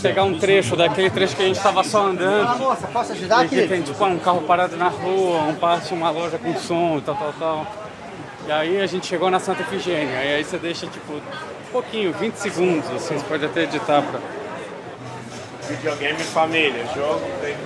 [0.00, 2.58] Pegar um trecho daquele trecho que a gente estava só andando.
[2.58, 6.08] Moça, posso ajudar E que tem tipo um carro parado na rua, um passo, uma
[6.08, 7.66] loja com som e tal, tal, tal.
[8.46, 10.24] E aí a gente chegou na Santa Efigênia.
[10.24, 14.18] E aí você deixa tipo um pouquinho, 20 segundos, assim, você pode até editar pra.
[15.68, 17.56] Videogame família, jogo tem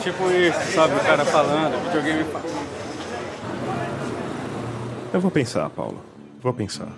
[0.00, 0.94] Tipo isso, sabe?
[0.96, 2.26] O cara falando, videogame.
[5.14, 6.07] Eu vou pensar, Paulo.
[6.40, 6.88] Vou pensar.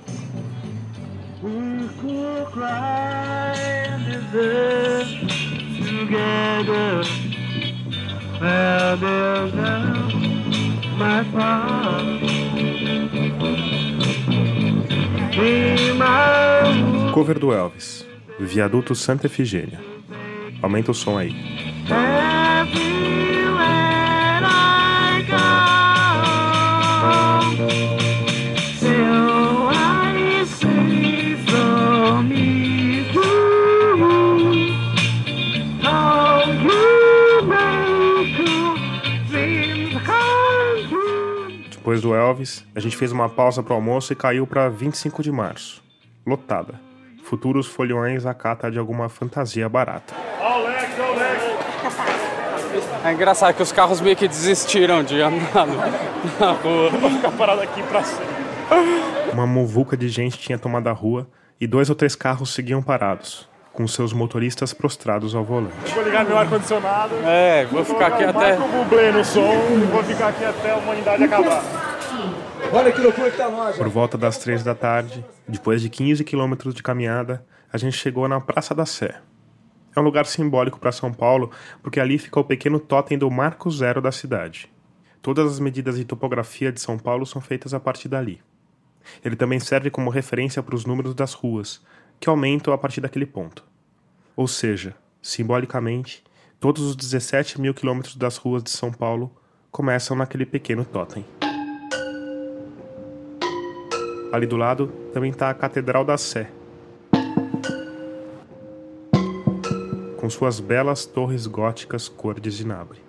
[17.13, 18.07] Cover do Elvis,
[18.39, 19.81] Viaduto Santa Efigênia.
[20.63, 21.35] Aumenta o som aí.
[41.91, 45.33] Depois do Elvis, a gente fez uma pausa pro almoço e caiu para 25 de
[45.33, 45.83] março.
[46.25, 46.81] Lotada.
[47.25, 50.15] Futuros folhões à cata de alguma fantasia barata.
[50.41, 51.43] Ó o Lex, ó o Lex.
[53.05, 55.67] É engraçado que os carros meio que desistiram de andar
[56.39, 56.91] na rua.
[56.91, 58.37] Vou ficar parado aqui pra sempre.
[59.33, 61.29] Uma muvuca de gente tinha tomado a rua
[61.61, 63.49] e dois ou três carros seguiam parados,
[63.81, 65.75] com seus motoristas prostrados ao volante.
[65.95, 67.15] Vou ligar meu ar-condicionado.
[67.25, 68.55] É, vou ficar aqui até.
[68.55, 71.65] o Marco Bublé no som e vou ficar aqui até a humanidade acabar.
[72.71, 73.79] Olha que loucura que tá nós.
[73.79, 78.29] Por volta das três da tarde, depois de 15 quilômetros de caminhada, a gente chegou
[78.29, 79.15] na Praça da Sé.
[79.97, 81.51] É um lugar simbólico para São Paulo,
[81.83, 84.71] porque ali fica o pequeno totem do Marco Zero da cidade.
[85.23, 88.43] Todas as medidas de topografia de São Paulo são feitas a partir dali.
[89.25, 91.81] Ele também serve como referência para os números das ruas,
[92.21, 93.70] que aumentam a partir daquele ponto.
[94.37, 96.23] Ou seja, simbolicamente,
[96.59, 99.31] todos os 17 mil quilômetros das ruas de São Paulo
[99.71, 101.25] começam naquele pequeno totem.
[104.33, 106.51] Ali do lado também está a Catedral da Sé,
[110.17, 113.01] com suas belas torres góticas cor de zinabre.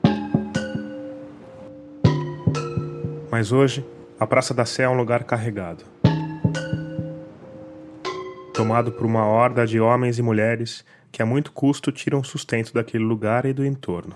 [3.29, 3.85] Mas hoje,
[4.19, 5.83] a Praça da Sé é um lugar carregado.
[8.53, 13.03] Tomado por uma horda de homens e mulheres que a muito custo tiram sustento daquele
[13.03, 14.15] lugar e do entorno.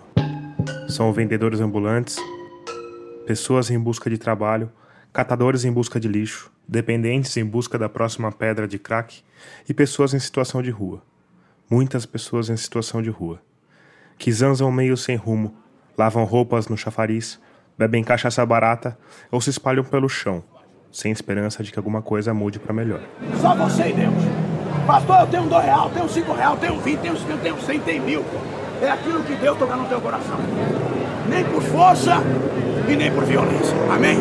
[0.88, 2.18] São vendedores ambulantes,
[3.26, 4.72] pessoas em busca de trabalho,
[5.12, 9.22] catadores em busca de lixo, dependentes em busca da próxima pedra de crack
[9.68, 11.02] e pessoas em situação de rua.
[11.70, 13.42] Muitas pessoas em situação de rua.
[14.18, 15.56] Que zanzam meio sem rumo,
[15.98, 17.40] lavam roupas no chafariz,
[17.78, 18.98] bebem cachaça barata
[19.32, 20.44] ou se espalham pelo chão,
[20.92, 23.02] sem esperança de que alguma coisa mude para melhor.
[23.42, 24.45] Só você e Deus.
[24.86, 27.80] Pastor, eu tenho um dois real, tenho cinco real, tenho vinte, tenho cinquenta, tenho cem,
[27.80, 28.24] tenho mil.
[28.82, 30.38] É aquilo que Deus toca no teu coração.
[31.28, 32.22] Nem por força
[32.88, 33.76] e nem por violência.
[33.92, 34.20] Amém?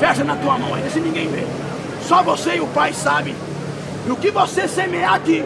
[0.00, 1.46] Fecha na tua mão ainda, se ninguém vê.
[2.02, 3.36] Só você e o Pai sabem.
[4.06, 5.44] E o que você semear aqui,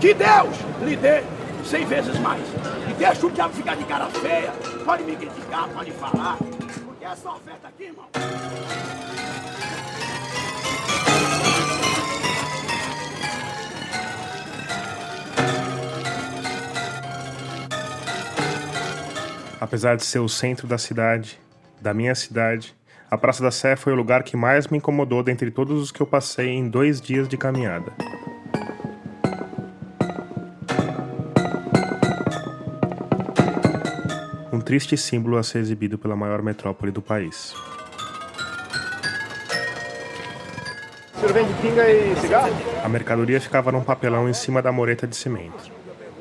[0.00, 1.22] que Deus lhe dê
[1.64, 2.42] cem vezes mais.
[2.88, 4.52] E deixa o diabo ficar de cara feia.
[4.84, 6.36] Pode me criticar, pode falar.
[6.86, 8.04] Porque essa oferta aqui, irmão.
[19.60, 21.40] Apesar de ser o centro da cidade,
[21.80, 22.74] da minha cidade,
[23.10, 26.00] a Praça da Sé foi o lugar que mais me incomodou dentre todos os que
[26.00, 27.92] eu passei em dois dias de caminhada.
[34.52, 37.54] Um triste símbolo a ser exibido pela maior metrópole do país.
[41.14, 42.52] O senhor vende pinga e cigarro?
[42.84, 45.70] A mercadoria ficava num papelão em cima da moreta de cimento.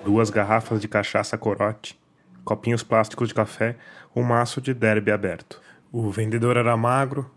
[0.06, 1.98] Duas garrafas de cachaça corote,
[2.46, 3.76] copinhos plásticos de café,
[4.16, 5.60] um maço de derby aberto.
[5.92, 7.30] O vendedor era magro,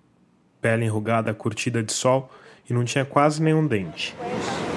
[0.61, 2.31] pele enrugada, curtida de sol
[2.69, 4.15] e não tinha quase nenhum dente.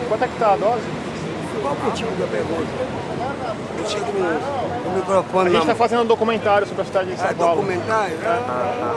[0.07, 0.85] Quanto é que tá a dose?
[1.61, 2.71] Qual o motivo da pergunta?
[3.77, 4.60] Eu
[4.91, 7.55] no microfone A gente está fazendo um documentário sobre a cidade de São É Paulo.
[7.61, 8.17] documentário?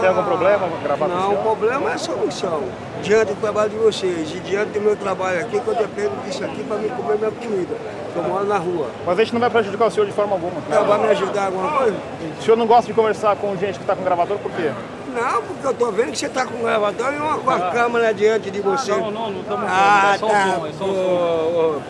[0.01, 2.63] Tem algum problema gravar o Não, o problema é a solução.
[3.03, 6.45] Diante do trabalho de vocês e diante do meu trabalho aqui, que eu dependo disso
[6.45, 7.75] aqui para me comer minha comida.
[8.17, 8.87] Eu moro na rua.
[9.05, 10.53] Mas a gente não vai prejudicar o senhor de forma alguma.
[10.71, 11.97] Ela vai me ajudar alguma coisa?
[12.39, 14.71] O senhor não gosta de conversar com gente que está com gravador, por quê?
[15.15, 17.71] Não, porque eu tô vendo que você tá com o gravador e uma com a
[17.71, 18.91] câmera diante de você.
[18.93, 20.43] Não, não, não estamos Ah, é só o tá.
[20.43, 20.95] som, é só o som.
[20.95, 21.81] Ô, ô,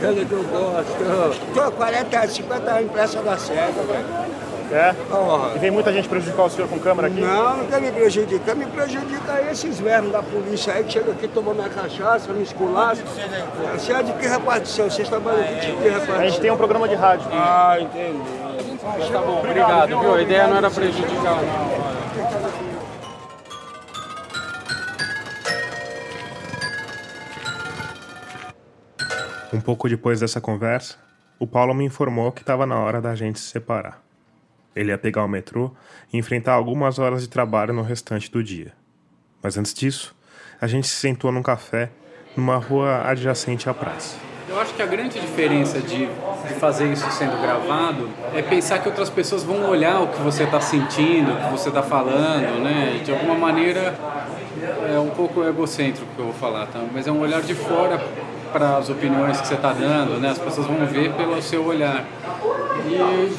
[0.00, 1.54] quero que eu gosto.
[1.54, 4.32] Tô 40, 50 anos em Praça da Cega, velho.
[4.72, 4.94] É?
[5.10, 5.52] Porra.
[5.54, 7.20] E vem muita gente prejudicar o senhor com câmera aqui?
[7.20, 8.56] Não, não quer me prejudicar.
[8.56, 13.02] Me prejudica esses vermes da polícia aí que chegam aqui tomando minha cachaça, me esculacha.
[13.74, 14.88] Você é de que repartição?
[14.88, 16.18] Vocês trabalham com que tipo de repartição?
[16.18, 17.26] A gente tem um programa de rádio.
[17.32, 18.18] Ah, entendi.
[19.12, 20.14] Tá bom, obrigado, viu?
[20.14, 21.91] A ideia não era prejudicar, não.
[29.52, 30.96] Um pouco depois dessa conversa,
[31.38, 34.02] o Paulo me informou que estava na hora da gente se separar.
[34.74, 35.72] Ele ia pegar o metrô
[36.10, 38.72] e enfrentar algumas horas de trabalho no restante do dia.
[39.42, 40.16] Mas antes disso,
[40.58, 41.90] a gente se sentou num café
[42.34, 44.16] numa rua adjacente à praça.
[44.48, 48.88] Eu acho que a grande diferença de, de fazer isso sendo gravado é pensar que
[48.88, 53.02] outras pessoas vão olhar o que você está sentindo, o que você está falando, né?
[53.04, 53.94] De alguma maneira
[54.90, 56.82] é um pouco egocêntrico que eu vou falar, tá?
[56.90, 58.00] Mas é um olhar de fora
[58.52, 60.30] para as opiniões que você está dando, né?
[60.30, 62.04] As pessoas vão ver pelo seu olhar.
[62.86, 63.32] E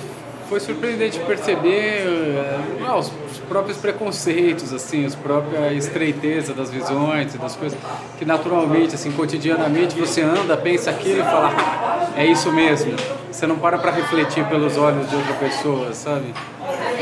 [0.50, 7.34] foi surpreendente perceber eh, ah, os os próprios preconceitos, assim, as própria estreiteza das visões
[7.34, 7.78] das coisas
[8.20, 12.94] que naturalmente, assim, cotidianamente você anda, pensa aquilo e fala, "Ah, é isso mesmo.
[13.32, 16.34] Você não para para refletir pelos olhos de outra pessoa, sabe?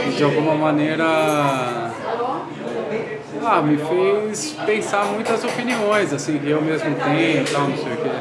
[0.08, 1.91] E de alguma maneira
[3.46, 7.94] ah, me fez pensar muitas opiniões, assim, que eu mesmo tenho e tal, não sei
[7.94, 8.12] o quê.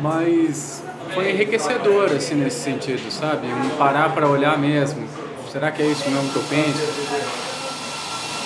[0.00, 0.82] Mas
[1.14, 3.46] foi enriquecedor, assim, nesse sentido, sabe?
[3.46, 5.06] Um parar para olhar mesmo.
[5.50, 6.78] Será que é isso mesmo que eu penso?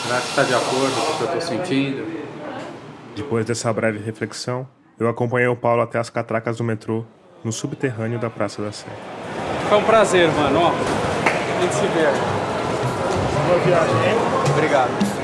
[0.02, 2.06] Será que está de acordo com o que eu estou sentindo?
[3.14, 4.66] Depois dessa breve reflexão,
[4.98, 7.04] eu acompanhei o Paulo até as catracas do metrô,
[7.44, 8.86] no subterrâneo da Praça da Sé.
[9.68, 10.60] Foi um prazer, mano.
[10.60, 12.06] Ó, a gente se vê.
[13.46, 14.16] Boa viagem, hein?
[14.50, 15.21] Obrigado.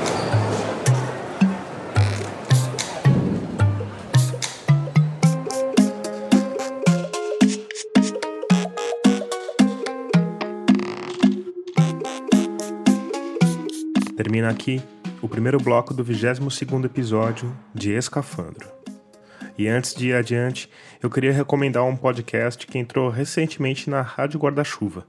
[14.29, 14.79] Termina aqui
[15.23, 18.69] o primeiro bloco do 22º episódio de Escafandro.
[19.57, 20.69] E antes de ir adiante,
[21.01, 25.07] eu queria recomendar um podcast que entrou recentemente na Rádio Guarda-Chuva,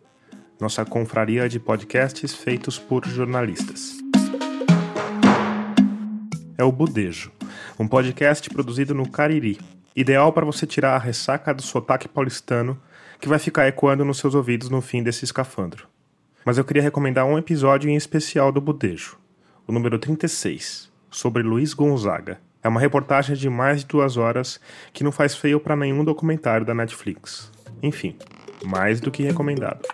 [0.59, 3.99] nossa confraria de podcasts feitos por jornalistas.
[6.57, 7.31] É o Budejo,
[7.79, 9.61] um podcast produzido no Cariri,
[9.95, 12.81] ideal para você tirar a ressaca do sotaque paulistano
[13.21, 15.87] que vai ficar ecoando nos seus ouvidos no fim desse escafandro.
[16.45, 19.19] Mas eu queria recomendar um episódio em especial do Budejo,
[19.67, 22.41] o número 36, sobre Luiz Gonzaga.
[22.63, 24.59] É uma reportagem de mais de duas horas
[24.93, 27.53] que não faz feio para nenhum documentário da Netflix.
[27.83, 28.17] Enfim,
[28.65, 29.87] mais do que recomendado.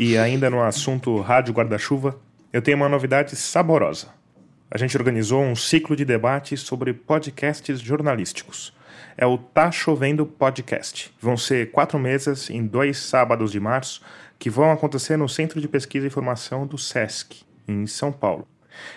[0.00, 2.18] E ainda no assunto Rádio Guarda-Chuva,
[2.52, 4.08] eu tenho uma novidade saborosa.
[4.68, 8.74] A gente organizou um ciclo de debates sobre podcasts jornalísticos.
[9.16, 11.12] É o Tá Chovendo Podcast.
[11.20, 14.02] Vão ser quatro mesas em dois sábados de março
[14.38, 18.46] que vão acontecer no Centro de Pesquisa e Informação do SESC, em São Paulo.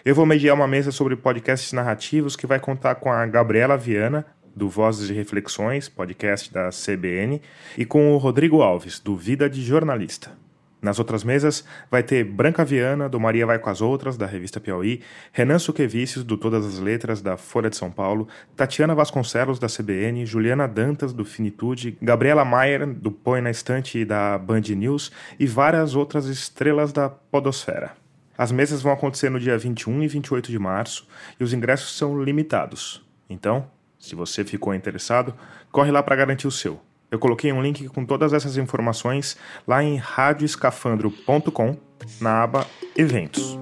[0.03, 4.25] Eu vou mediar uma mesa sobre podcasts narrativos que vai contar com a Gabriela Viana,
[4.55, 7.41] do Vozes e Reflexões, podcast da CBN,
[7.77, 10.44] e com o Rodrigo Alves, do Vida de Jornalista.
[10.81, 14.59] Nas outras mesas vai ter Branca Viana, do Maria Vai com as Outras, da revista
[14.59, 19.67] Piauí, Renan Suquevicius, do Todas as Letras, da Folha de São Paulo, Tatiana Vasconcelos, da
[19.67, 25.47] CBN, Juliana Dantas, do Finitude, Gabriela Maier, do Põe na Estante da Band News e
[25.47, 27.93] várias outras estrelas da podosfera.
[28.37, 31.07] As mesas vão acontecer no dia 21 e 28 de março
[31.39, 33.01] e os ingressos são limitados.
[33.29, 35.33] Então, se você ficou interessado,
[35.71, 36.79] corre lá para garantir o seu.
[37.15, 41.77] Eu coloquei um link com todas essas informações lá em radioescafandro.com
[42.19, 43.57] na aba Eventos.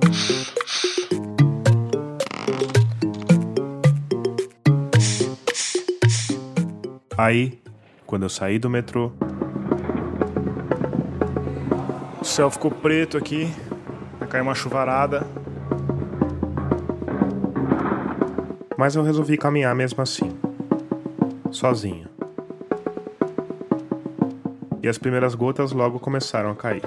[7.15, 7.61] Aí,
[8.07, 9.11] quando eu saí do metrô,
[12.19, 13.53] O céu ficou preto aqui,
[14.31, 15.27] cair uma chuvarada.
[18.75, 20.35] mas eu resolvi caminhar mesmo assim,
[21.51, 22.12] sozinho.
[24.83, 26.83] E as primeiras gotas logo começaram a cair.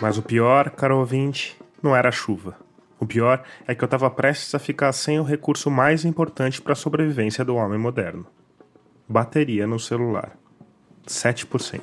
[0.00, 2.56] Mas o pior, caro ouvinte, não era a chuva.
[2.98, 6.72] O pior é que eu estava prestes a ficar sem o recurso mais importante para
[6.72, 8.26] a sobrevivência do homem moderno:
[9.06, 10.38] bateria no celular.
[11.06, 11.80] 7%.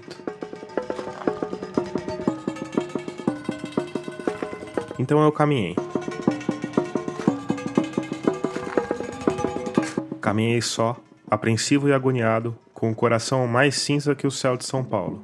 [4.97, 5.75] Então eu caminhei.
[10.19, 10.97] Caminhei só,
[11.29, 15.21] apreensivo e agoniado, com o coração mais cinza que o céu de São Paulo.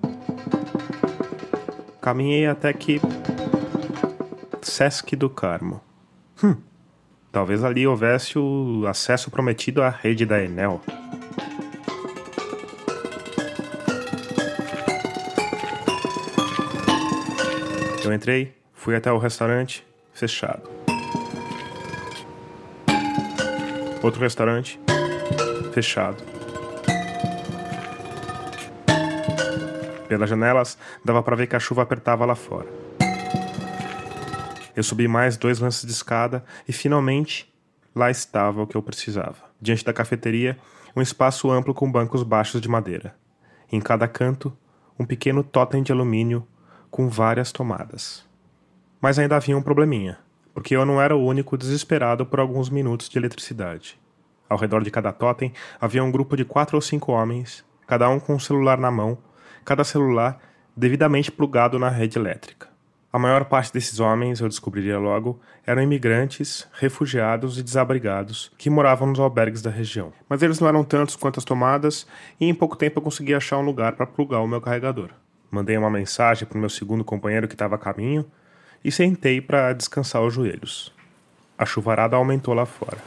[2.02, 3.00] Caminhei até que.
[4.62, 5.80] Sesc do Carmo.
[6.44, 6.58] Hum,
[7.32, 10.82] talvez ali houvesse o acesso prometido à rede da Enel.
[18.04, 20.70] Eu entrei, fui até o restaurante, fechado.
[24.04, 24.80] Outro restaurante,
[25.74, 26.35] fechado.
[30.08, 32.68] Pelas janelas, dava para ver que a chuva apertava lá fora.
[34.76, 37.52] Eu subi mais dois lances de escada e finalmente
[37.96, 39.38] lá estava o que eu precisava.
[39.62, 40.58] Diante da cafeteria,
[40.96, 43.16] um espaço amplo com bancos baixos de madeira.
[43.72, 44.56] Em cada canto,
[45.00, 46.46] um pequeno totem de alumínio
[46.92, 48.26] com várias tomadas.
[49.02, 50.18] Mas ainda havia um probleminha,
[50.54, 54.00] porque eu não era o único desesperado por alguns minutos de eletricidade.
[54.48, 58.20] Ao redor de cada totem havia um grupo de quatro ou cinco homens, cada um
[58.20, 59.18] com um celular na mão,
[59.66, 60.40] cada celular
[60.78, 62.68] devidamente plugado na rede elétrica.
[63.12, 69.08] A maior parte desses homens, eu descobriria logo, eram imigrantes, refugiados e desabrigados que moravam
[69.08, 70.12] nos albergues da região.
[70.28, 72.06] Mas eles não eram tantos quanto as tomadas,
[72.40, 75.12] e em pouco tempo eu consegui achar um lugar para plugar o meu carregador.
[75.50, 78.26] Mandei uma mensagem para o meu segundo companheiro que estava a caminho
[78.84, 80.94] e sentei para descansar os joelhos.
[81.58, 82.98] A chuvarada aumentou lá fora.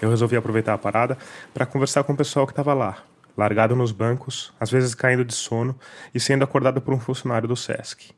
[0.00, 1.18] Eu resolvi aproveitar a parada
[1.52, 3.04] para conversar com o pessoal que estava lá,
[3.36, 5.76] largado nos bancos, às vezes caindo de sono
[6.14, 8.12] e sendo acordado por um funcionário do SESC.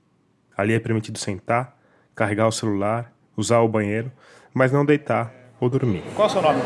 [0.57, 1.76] Ali é permitido sentar,
[2.14, 4.11] carregar o celular, usar o banheiro,
[4.55, 6.02] mas não deitar ou dormir.
[6.14, 6.61] Qual é o seu nome?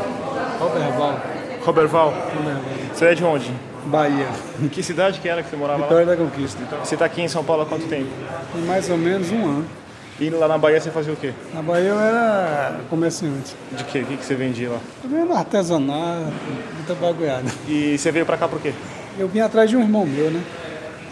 [0.58, 1.20] Roberval.
[1.62, 2.14] Roberval?
[2.92, 3.52] Você é de onde?
[3.86, 4.28] Bahia.
[4.60, 6.14] Em que cidade que era que você morava Vitória lá?
[6.14, 6.62] da Conquista.
[6.84, 8.10] Você está aqui em São Paulo há quanto tempo?
[8.52, 9.66] Tem mais ou menos um ano.
[10.20, 11.32] E lá na Bahia você fazia o quê?
[11.54, 13.56] Na Bahia eu era comerciante.
[13.72, 14.00] De quê?
[14.00, 14.78] O que que você vendia lá?
[15.02, 16.32] Eu vendo artesanato,
[16.76, 17.50] muita bagulhada.
[17.66, 18.74] E você veio pra cá por quê?
[19.18, 20.42] Eu vim atrás de um irmão meu, né?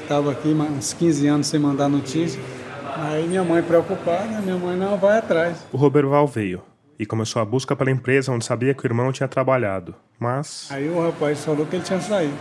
[0.03, 2.41] Estava aqui uns 15 anos sem mandar notícia.
[2.97, 5.57] Aí minha mãe preocupada, minha mãe não vai atrás.
[5.73, 6.61] O Roberval veio
[6.99, 10.89] e começou a busca pela empresa onde sabia que o irmão tinha trabalhado, mas Aí
[10.89, 12.35] o rapaz falou que ele tinha saído.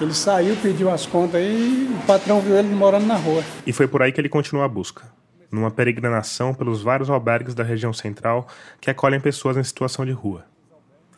[0.00, 3.42] Ele saiu, pediu as contas e o patrão viu ele morando na rua.
[3.66, 5.02] e foi por aí que ele continuou a busca.
[5.50, 8.46] Numa peregrinação pelos vários albergues da região central
[8.80, 10.44] que acolhem pessoas em situação de rua.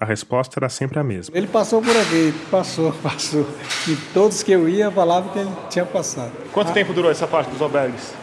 [0.00, 1.36] A resposta era sempre a mesma.
[1.36, 3.46] Ele passou por aqui, passou, passou.
[3.88, 6.32] E todos que eu ia falavam que ele tinha passado.
[6.52, 8.14] Quanto ah, tempo durou essa parte dos albergues?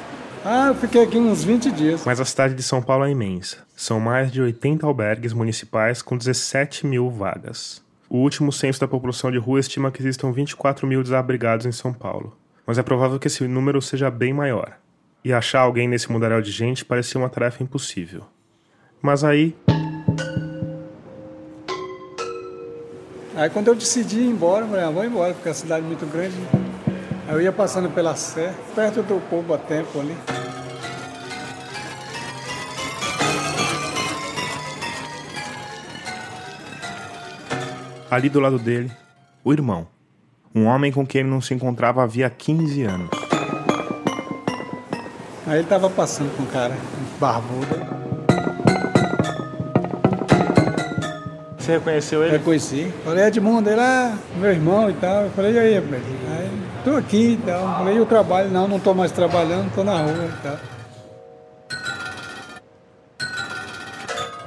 [0.45, 2.05] Ah, eu fiquei aqui uns 20 dias.
[2.05, 3.57] Mas a cidade de São Paulo é imensa.
[3.75, 7.83] São mais de 80 albergues municipais com 17 mil vagas.
[8.07, 11.91] O último censo da população de rua estima que existam 24 mil desabrigados em São
[11.91, 12.37] Paulo.
[12.65, 14.77] Mas é provável que esse número seja bem maior.
[15.25, 18.25] E achar alguém nesse mundaréu de gente parecia uma tarefa impossível.
[19.01, 19.55] Mas aí.
[23.35, 25.87] Aí quando eu decidi ir embora, eu falei, ah, vou embora, porque a cidade é
[25.87, 26.35] muito grande.
[27.27, 30.15] Aí eu ia passando pela Sé, perto do Povo a Tempo ali.
[38.11, 38.91] Ali do lado dele,
[39.43, 39.87] o irmão.
[40.53, 43.24] Um homem com quem ele não se encontrava havia 15 anos.
[45.47, 46.75] Aí ele estava passando com um cara
[47.19, 48.05] barbudo.
[51.57, 52.31] Você reconheceu ele?
[52.31, 52.91] Reconheci.
[53.03, 55.23] Falei, Edmundo, ele é meu irmão e tal.
[55.23, 56.03] Eu falei, e aí, rapaz?
[56.37, 56.51] Aí,
[56.83, 57.59] tô aqui e tal.
[57.59, 58.49] Eu falei, e o trabalho?
[58.49, 60.57] Não, não tô mais trabalhando, tô na rua e tal.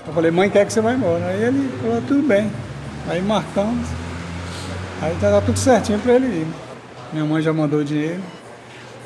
[0.07, 1.27] Eu falei, mãe quer que você vá embora.
[1.27, 2.51] Aí ele falou, tudo bem.
[3.09, 3.89] Aí marcamos.
[5.01, 6.47] Aí tá tudo certinho para ele ir.
[7.13, 8.21] Minha mãe já mandou o dinheiro.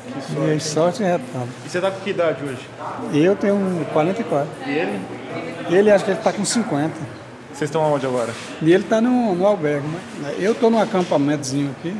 [0.05, 1.47] E aí sorte e retorno.
[1.65, 2.67] E você tá com que idade hoje?
[3.13, 4.47] Eu tenho 44.
[4.67, 4.99] E ele?
[5.69, 6.93] Ele acho que ele tá com 50.
[7.53, 8.31] Vocês estão aonde agora?
[8.61, 10.35] E ele tá no, no albergue, né?
[10.39, 11.95] Eu tô num acampamentozinho aqui.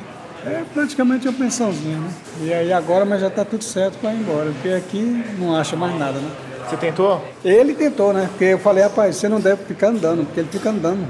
[0.46, 2.10] É praticamente uma pensãozinha, né?
[2.42, 4.52] E aí agora, mas já tá tudo certo para ir embora.
[4.52, 6.32] Porque aqui não acha mais nada, né?
[6.68, 7.24] Você tentou?
[7.46, 8.28] Ele tentou, né?
[8.30, 11.08] Porque eu falei, rapaz, você não deve ficar andando, porque ele fica andando.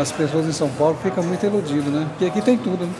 [0.00, 2.06] As pessoas em São Paulo ficam muito iludidas, né?
[2.10, 2.92] Porque aqui tem tudo, né?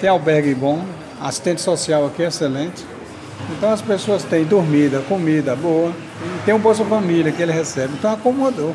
[0.00, 0.84] Tem albergue bom,
[1.20, 2.84] assistente social aqui é excelente.
[3.50, 7.94] Então as pessoas têm dormida, comida boa, e tem um Bolsa Família que ele recebe.
[7.94, 8.74] Então acomodou.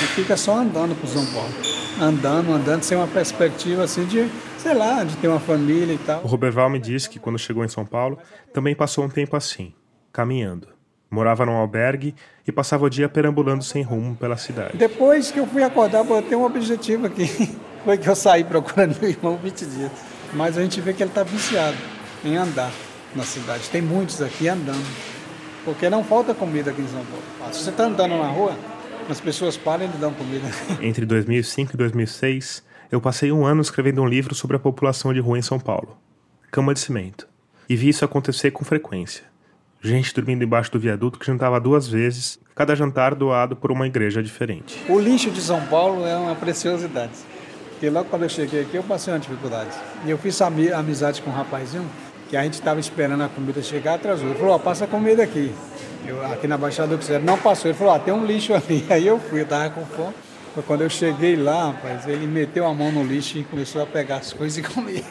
[0.00, 1.52] E fica só andando para São Paulo.
[2.00, 6.22] Andando, andando, sem uma perspectiva assim de, sei lá, de ter uma família e tal.
[6.22, 8.18] O Roberval me disse que quando chegou em São Paulo,
[8.52, 9.74] também passou um tempo assim,
[10.12, 10.68] caminhando.
[11.10, 12.14] Morava num albergue
[12.46, 14.76] e passava o dia perambulando sem rumo pela cidade.
[14.76, 17.26] Depois que eu fui acordar, eu tenho um objetivo aqui.
[17.84, 19.90] Foi que eu saí procurando meu irmão 20 dias.
[20.32, 21.76] Mas a gente vê que ele está viciado
[22.24, 22.70] em andar
[23.14, 23.68] na cidade.
[23.70, 24.86] Tem muitos aqui andando.
[25.64, 27.52] Porque não falta comida aqui em São Paulo.
[27.52, 28.56] Se você está andando na rua,
[29.08, 30.46] as pessoas param e lhe dão comida.
[30.80, 35.20] Entre 2005 e 2006, eu passei um ano escrevendo um livro sobre a população de
[35.20, 35.96] rua em São Paulo.
[36.50, 37.28] Cama de cimento.
[37.68, 39.24] E vi isso acontecer com frequência.
[39.80, 44.22] Gente dormindo embaixo do viaduto que jantava duas vezes, cada jantar doado por uma igreja
[44.22, 44.82] diferente.
[44.88, 47.12] O lixo de São Paulo é uma preciosidade.
[47.78, 49.70] Porque logo quando eu cheguei aqui, eu passei uma dificuldade.
[50.04, 51.88] E eu fiz amizade com um rapazinho,
[52.28, 54.28] que a gente estava esperando a comida chegar, atrasou.
[54.30, 55.54] Ele falou, ó, passa a comida aqui.
[56.04, 57.22] Eu, aqui na Baixada do Cruzeiro.
[57.22, 57.70] Não passou.
[57.70, 58.84] Ele falou, ó, tem um lixo ali.
[58.90, 60.12] Aí eu fui, eu tava com fome.
[60.66, 64.16] Quando eu cheguei lá, rapaz, ele meteu a mão no lixo e começou a pegar
[64.16, 65.04] as coisas e comer.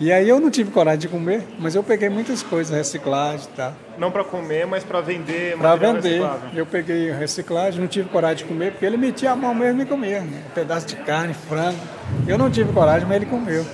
[0.00, 3.56] E aí eu não tive coragem de comer, mas eu peguei muitas coisas, reciclagem e
[3.56, 3.64] tá?
[3.70, 3.74] tal.
[3.98, 6.20] Não para comer, mas para vender Para vender.
[6.20, 6.50] Reciclável.
[6.54, 9.86] Eu peguei reciclagem, não tive coragem de comer, porque ele metia a mão mesmo e
[9.86, 10.20] comia.
[10.20, 10.44] Né?
[10.50, 11.80] Um pedaço de carne, frango.
[12.28, 13.66] Eu não tive coragem, mas ele comeu.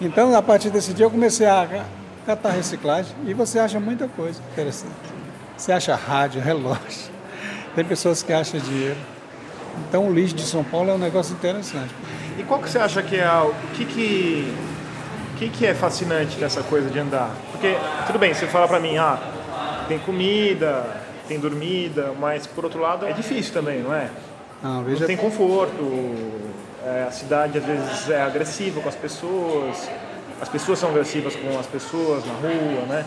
[0.00, 1.84] Então, a partir desse dia, eu comecei a
[2.24, 4.94] catar reciclagem e você acha muita coisa interessante.
[5.56, 7.10] Você acha rádio, relógio.
[7.74, 8.96] Tem pessoas que acham dinheiro.
[9.88, 11.92] Então, o lixo de São Paulo é um negócio interessante.
[12.38, 14.54] E qual que você acha que é o que que
[15.40, 17.34] que, que é fascinante dessa coisa de andar?
[17.50, 17.74] Porque,
[18.06, 19.18] tudo bem, você fala pra mim, ah,
[19.88, 20.84] tem comida,
[21.26, 24.10] tem dormida, mas por outro lado é difícil também, não é?
[24.62, 25.00] Não, veja...
[25.00, 25.82] não tem conforto,
[26.84, 29.88] é, a cidade às vezes é agressiva com as pessoas,
[30.42, 33.06] as pessoas são agressivas com as pessoas na rua, né?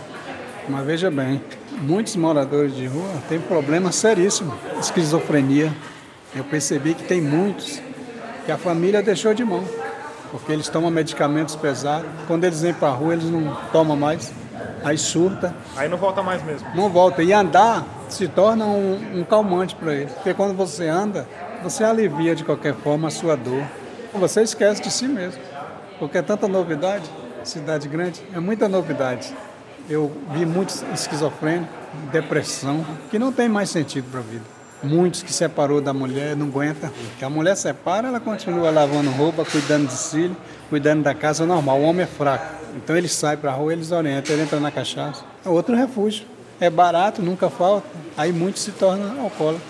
[0.67, 1.39] Mas veja bem,
[1.81, 5.71] muitos moradores de rua têm problema seríssimo, esquizofrenia.
[6.35, 7.79] Eu percebi que tem muitos
[8.45, 9.63] que a família deixou de mão
[10.33, 12.09] porque eles tomam medicamentos pesados.
[12.25, 14.33] Quando eles vêm para a rua, eles não tomam mais.
[14.83, 15.55] Aí surta.
[15.77, 16.67] Aí não volta mais mesmo.
[16.73, 17.21] Não volta.
[17.21, 20.11] E andar se torna um, um calmante para eles.
[20.11, 21.27] Porque quando você anda,
[21.61, 23.63] você alivia de qualquer forma a sua dor.
[24.15, 25.39] Você esquece de si mesmo.
[25.99, 27.07] Porque é tanta novidade,
[27.43, 29.31] cidade grande, é muita novidade.
[29.87, 31.69] Eu vi muitos esquizofrênicos,
[32.11, 34.62] depressão, que não tem mais sentido para a vida.
[34.83, 36.91] Muitos que separou da mulher não aguenta.
[37.09, 40.35] Porque a mulher separa, ela continua lavando roupa, cuidando de filho,
[40.69, 41.79] cuidando da casa normal.
[41.79, 42.45] O homem é fraco.
[42.75, 45.23] Então ele sai para a rua, eles orientam, ele entra na cachaça.
[45.45, 46.25] É outro refúgio.
[46.59, 47.87] É barato, nunca falta.
[48.17, 49.63] Aí muitos se tornam alcoólatras.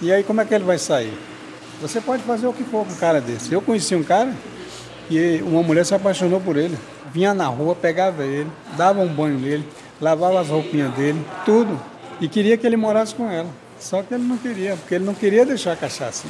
[0.00, 1.12] E aí como é que ele vai sair?
[1.80, 3.52] Você pode fazer o que for com um cara desse.
[3.52, 4.32] Eu conheci um cara
[5.10, 6.76] e uma mulher se apaixonou por ele.
[7.12, 9.66] Vinha na rua, pegava ele, dava um banho nele,
[10.00, 11.78] lavava as roupinhas dele, tudo.
[12.20, 13.48] E queria que ele morasse com ela.
[13.78, 16.26] Só que ele não queria, porque ele não queria deixar a cachaça.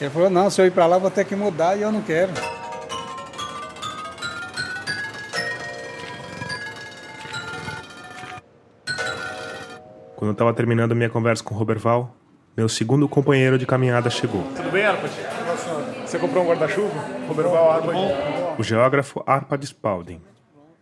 [0.00, 2.02] Ele falou, não, se eu ir para lá vou ter que mudar e eu não
[2.02, 2.32] quero.
[10.16, 12.14] Quando eu estava terminando minha conversa com o Roberval,
[12.56, 14.42] meu segundo companheiro de caminhada chegou.
[14.56, 15.12] Tudo bem, Arpad?
[16.06, 17.04] Você comprou um guarda-chuva?
[17.28, 17.98] Roberval, Arpad.
[18.58, 20.22] O geógrafo Arpad Spalding.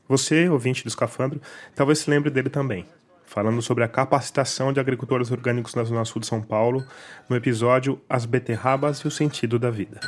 [0.08, 1.40] Você, ouvinte do Escafandro,
[1.74, 2.84] talvez se lembre dele também,
[3.32, 6.84] falando sobre a capacitação de agricultores orgânicos na Zona Sul de São Paulo,
[7.30, 10.00] no episódio As Beterrabas e o Sentido da Vida.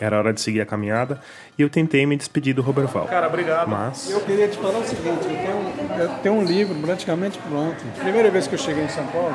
[0.00, 1.20] Era hora de seguir a caminhada
[1.58, 3.06] e eu tentei me despedir do Roberval.
[3.06, 3.68] Cara, obrigado.
[3.68, 7.82] Mas Eu queria te falar o seguinte, eu tenho, eu tenho um livro praticamente pronto.
[7.98, 9.34] Primeira vez que eu cheguei em São Paulo,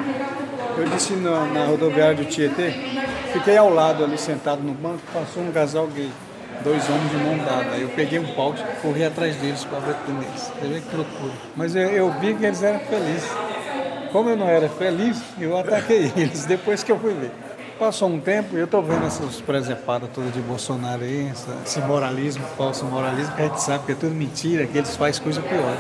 [0.78, 2.72] eu disse na, na rodoviária do Tietê,
[3.34, 6.10] fiquei ao lado ali sentado no banco, passou um casal gay,
[6.64, 7.78] dois homens de mão dada.
[7.78, 10.52] Eu peguei um pau e corri atrás deles para ver com eles.
[10.60, 11.34] Você vê que loucura.
[11.56, 13.30] Mas eu, eu vi que eles eram felizes.
[14.12, 17.32] Como eu não era feliz, eu ataquei eles depois que eu fui ver.
[17.78, 21.32] Passou um tempo e eu tô vendo essas presepadas todas de Bolsonaro aí,
[21.66, 25.24] esse moralismo, falso moralismo, que a gente sabe que é tudo mentira, que eles fazem
[25.24, 25.78] coisa pior.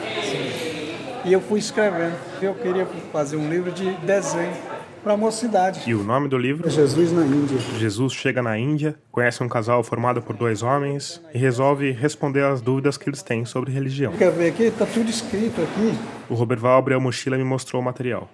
[1.26, 2.16] E eu fui escrevendo.
[2.42, 4.69] Eu queria fazer um livro de desenho
[5.04, 5.82] para a mocidade.
[5.88, 6.70] E o nome do livro?
[6.70, 7.58] Jesus na Índia.
[7.78, 12.62] Jesus chega na Índia, conhece um casal formado por dois homens e resolve responder às
[12.62, 14.14] dúvidas que eles têm sobre religião.
[14.14, 14.72] Quer ver aqui?
[14.72, 15.97] Tá tudo escrito aqui.
[16.30, 18.30] O Roberval abriu a mochila e me mostrou o material.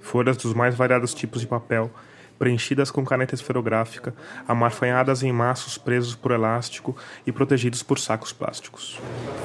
[0.00, 1.90] Folhas dos mais variados tipos de papel,
[2.38, 4.12] preenchidas com caneta esferográfica,
[4.48, 6.96] amarfanhadas em maços presos por elástico
[7.26, 8.98] e protegidos por sacos plásticos.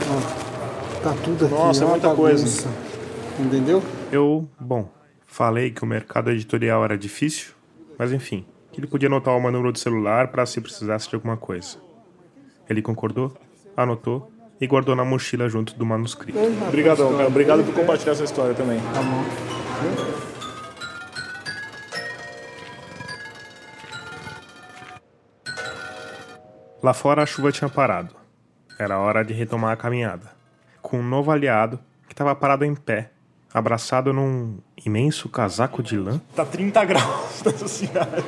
[0.09, 1.53] Ó, tá tudo aqui.
[1.53, 2.43] Nossa, é uma muita coisa.
[2.43, 2.69] bagunça.
[3.39, 3.83] Entendeu?
[4.11, 4.89] Eu, bom,
[5.27, 7.53] falei que o mercado editorial era difícil,
[7.99, 11.15] mas enfim, que ele podia anotar o meu número de celular para se precisasse de
[11.15, 11.77] alguma coisa.
[12.67, 13.37] Ele concordou,
[13.75, 16.39] anotou e guardou na mochila junto do manuscrito.
[16.67, 17.27] Obrigadão, cara.
[17.27, 18.79] Obrigado por compartilhar essa história também.
[18.79, 19.23] Tá bom.
[26.81, 28.15] Lá fora a chuva tinha parado.
[28.79, 30.31] Era hora de retomar a caminhada.
[30.81, 33.11] Com um novo aliado que estava parado em pé,
[33.53, 36.19] abraçado num imenso casaco de lã.
[36.35, 38.23] Tá 30 graus nessa cidade.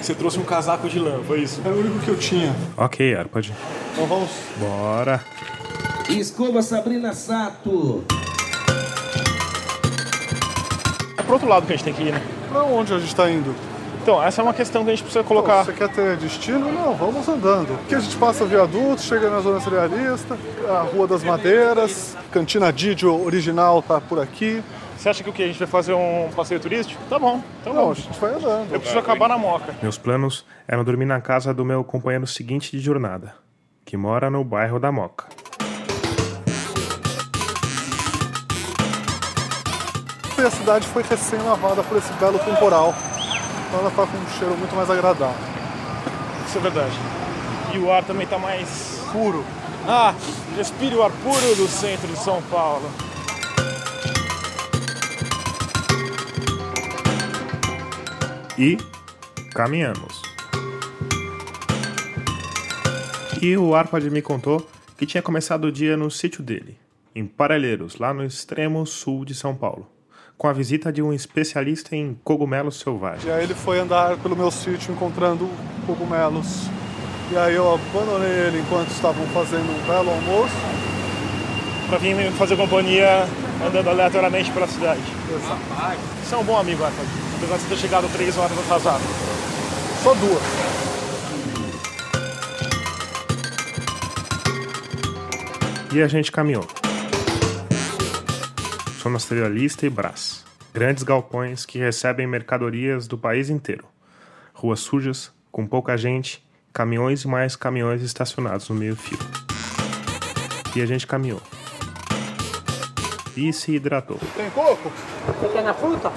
[0.00, 1.60] Você trouxe um casaco de lã, foi isso?
[1.64, 2.54] Era o único que eu tinha.
[2.76, 3.52] Ok, Arpad.
[3.92, 4.30] Então vamos.
[4.58, 5.22] Bora.
[6.08, 8.04] Escova Sabrina Sato.
[11.16, 12.22] É pro outro lado que a gente tem que ir, né?
[12.48, 13.54] Pra onde a gente tá indo?
[14.02, 15.64] Então, essa é uma questão que a gente precisa colocar.
[15.64, 16.72] Você quer ter destino?
[16.72, 17.72] Não, vamos andando.
[17.84, 20.36] Aqui a gente passa viaduto, chega na zona cerealista,
[20.68, 24.60] a Rua das Madeiras, Cantina Didio original tá por aqui.
[24.98, 25.44] Você acha que o que?
[25.44, 27.00] A gente vai fazer um passeio turístico?
[27.08, 27.40] Tá bom.
[27.60, 27.98] Então Não, a vamos.
[27.98, 28.72] gente vai andando.
[28.72, 29.72] Eu preciso acabar na moca.
[29.80, 33.34] Meus planos eram dormir na casa do meu companheiro seguinte de jornada,
[33.84, 35.26] que mora no bairro da Moca.
[40.38, 42.92] E a cidade foi recém-lavada por esse belo temporal.
[43.72, 45.34] Então ela tá com um cheiro muito mais agradável.
[46.46, 46.94] Isso é verdade.
[47.72, 49.42] E o ar também tá mais puro.
[49.88, 50.14] Ah,
[50.54, 52.86] respire o ar puro do centro de São Paulo.
[58.58, 58.76] E
[59.54, 60.20] caminhamos.
[63.40, 64.68] E o Arpad me contou
[64.98, 66.78] que tinha começado o dia no sítio dele,
[67.14, 69.88] em Parelheiros, lá no extremo sul de São Paulo,
[70.42, 73.24] com a visita de um especialista em cogumelos selvagens.
[73.26, 75.48] E aí ele foi andar pelo meu sítio encontrando
[75.86, 76.68] cogumelos.
[77.30, 80.52] E aí eu abandonei ele enquanto estavam fazendo um belo almoço.
[81.88, 83.24] Pra vir me fazer companhia
[83.64, 85.00] andando aleatoriamente pela cidade.
[85.32, 85.60] Exato.
[86.24, 87.04] Você é um bom amigo, Arthur.
[87.36, 89.02] Apesar de você ter chegado três horas atrasado.
[90.02, 90.42] Só duas.
[95.94, 96.81] E a gente caminhou.
[99.02, 103.84] Somos Cerealista e Brás, grandes galpões que recebem mercadorias do país inteiro.
[104.54, 106.40] Ruas sujas, com pouca gente,
[106.72, 109.18] caminhões e mais caminhões estacionados no meio-fio.
[110.76, 111.42] E a gente caminhou.
[113.36, 114.20] E se hidratou.
[114.36, 114.92] Tem coco?
[115.26, 116.12] Você quer na fruta?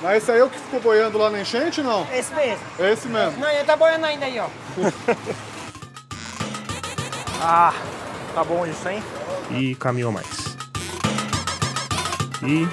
[0.00, 2.06] Mas esse aí é o que ficou boiando lá na enchente, não?
[2.10, 2.64] Esse mesmo.
[2.78, 3.38] É esse mesmo.
[3.38, 4.48] Não, ele tá boiando ainda aí, ó.
[7.46, 7.74] Ah,
[8.34, 9.02] tá bom isso, hein?
[9.50, 10.53] E caminhou mais.
[12.46, 12.68] E.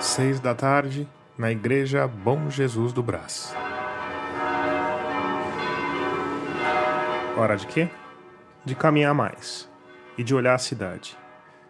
[0.00, 3.52] Seis da tarde, na igreja Bom Jesus do Brás.
[7.36, 7.88] Hora de quê?
[8.64, 9.68] De caminhar mais
[10.16, 11.18] e de olhar a cidade.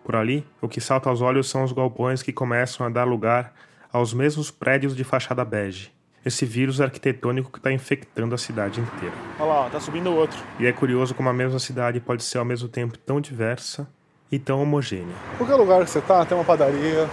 [0.05, 3.55] Por ali, o que salta aos olhos são os galpões que começam a dar lugar
[3.91, 5.91] aos mesmos prédios de fachada bege,
[6.25, 9.15] esse vírus arquitetônico que está infectando a cidade inteira.
[9.39, 10.39] Olha lá, ó, tá subindo outro.
[10.59, 13.87] E é curioso como a mesma cidade pode ser ao mesmo tempo tão diversa
[14.33, 15.15] e tão homogênea.
[15.37, 17.09] Qualquer lugar que você tá, tem uma padaria,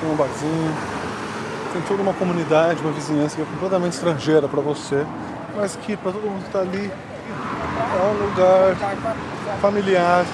[0.00, 0.74] tem um barzinho,
[1.72, 5.06] tem toda uma comunidade, uma vizinhança que é completamente estrangeira para você,
[5.56, 8.76] mas que para todo mundo que tá ali é um lugar
[9.60, 10.26] familiar,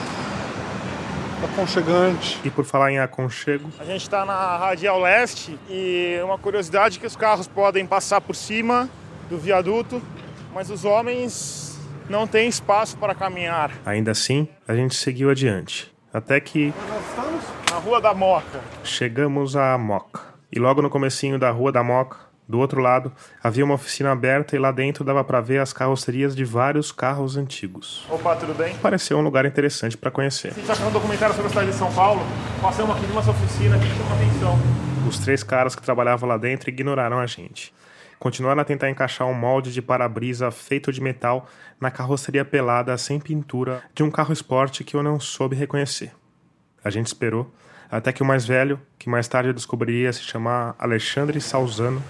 [1.46, 2.40] aconchegante.
[2.44, 7.00] E por falar em aconchego, A gente está na Radial Leste e uma curiosidade é
[7.00, 8.88] que os carros podem passar por cima
[9.28, 10.02] do viaduto,
[10.54, 11.78] mas os homens
[12.08, 13.70] não têm espaço para caminhar.
[13.86, 15.92] ainda assim, a gente seguiu adiante.
[16.12, 18.60] Até que Nós estamos na Rua da Moca.
[18.82, 20.20] chegamos à Moca.
[20.52, 22.16] E logo no comecinho da Rua da Moca,
[22.50, 26.34] do outro lado, havia uma oficina aberta e lá dentro dava para ver as carrocerias
[26.34, 28.04] de vários carros antigos.
[28.10, 28.76] Opa, tudo bem?
[28.78, 30.48] Pareceu um lugar interessante para conhecer.
[30.48, 32.20] A gente está fazendo um documentário sobre a cidade de São Paulo.
[32.60, 34.58] Passamos aqui numa oficina que chama atenção.
[35.08, 37.72] Os três caras que trabalhavam lá dentro ignoraram a gente.
[38.18, 41.48] Continuaram a tentar encaixar um molde de para-brisa feito de metal
[41.80, 46.12] na carroceria pelada sem pintura de um carro esporte que eu não soube reconhecer.
[46.84, 47.50] A gente esperou
[47.90, 52.02] até que o mais velho, que mais tarde eu descobriria se chamar Alexandre Salzano,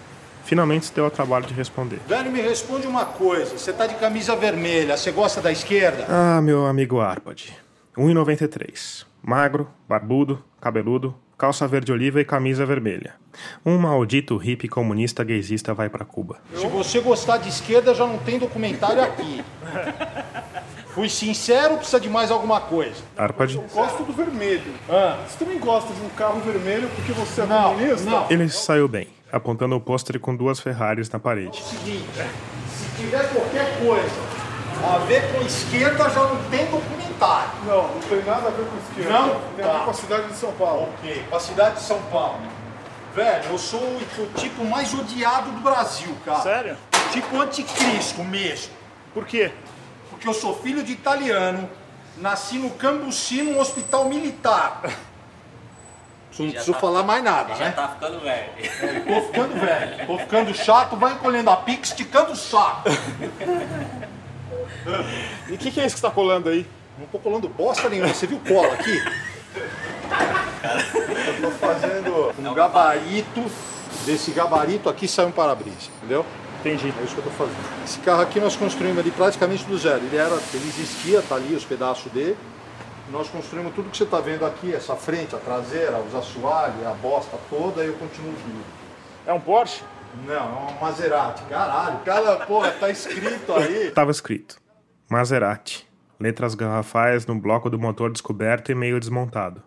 [0.45, 1.99] finalmente se deu ao trabalho de responder.
[2.07, 3.57] Velho, me responde uma coisa.
[3.59, 6.07] Você tá de camisa vermelha, você gosta da esquerda?
[6.09, 7.53] Ah, meu amigo Arpad.
[7.97, 9.05] 1,93.
[9.23, 13.15] Magro, barbudo, cabeludo, calça verde oliva e camisa vermelha.
[13.65, 16.39] Um maldito hippie comunista gaysista vai pra Cuba.
[16.55, 19.45] Se você gostar de esquerda, já não tem documentário aqui.
[20.89, 22.97] Fui sincero, precisa de mais alguma coisa.
[23.17, 23.55] Arpad?
[23.55, 24.73] Eu gosto do vermelho.
[25.29, 28.11] Você também gosta de um carro vermelho porque você é Não, comunista?
[28.11, 28.27] não.
[28.31, 31.63] Ele saiu bem, apontando o pôster com duas Ferraris na parede.
[31.63, 32.05] Seguinte,
[32.69, 34.41] se tiver qualquer coisa
[34.95, 37.51] a ver com esquerda, já não tem documentário.
[37.67, 39.19] Não, não tem nada a ver com esquerda.
[39.19, 39.29] Não?
[39.57, 39.85] Tem a ver Tá.
[39.85, 40.89] com a cidade de São Paulo.
[40.99, 42.41] Ok, com a cidade de São Paulo.
[43.15, 46.41] Velho, eu sou o, o tipo mais odiado do Brasil, cara.
[46.41, 46.77] Sério?
[47.13, 48.73] Tipo anticristo mesmo.
[49.13, 49.51] Por quê?
[50.11, 51.69] Porque eu sou filho de italiano,
[52.19, 54.83] nasci no Cambuci, num hospital militar.
[56.39, 57.71] Não Já preciso tá- falar mais nada, Já né?
[57.73, 58.51] tá ficando velho.
[59.07, 62.89] Tô ficando velho, tô ficando chato, vai encolhendo a pique, esticando o saco.
[65.49, 66.67] E o que, que é isso que está colando aí?
[66.99, 69.03] Não tô colando bosta nenhuma, você viu cola aqui?
[71.27, 73.45] Eu tô fazendo um gabarito,
[74.07, 76.25] desse gabarito aqui sai um para-brisa, entendeu?
[76.61, 76.93] Entendi.
[77.01, 77.57] É isso que eu tô fazendo.
[77.85, 80.03] Esse carro aqui nós construímos ele praticamente do zero.
[80.05, 82.37] Ele, era, ele existia, tá ali os pedaços dele.
[83.11, 86.93] Nós construímos tudo que você está vendo aqui, essa frente, a traseira, os assoalhos, a
[86.93, 88.65] bosta toda, e eu continuo vivo.
[89.27, 89.83] É um Porsche?
[90.25, 91.43] Não, é uma Maserati.
[91.45, 93.91] Caralho, cara, porra, tá escrito aí.
[93.95, 94.57] Tava escrito:
[95.09, 95.89] Maserati.
[96.21, 99.63] Letras garrafais no bloco do motor descoberto e meio desmontado.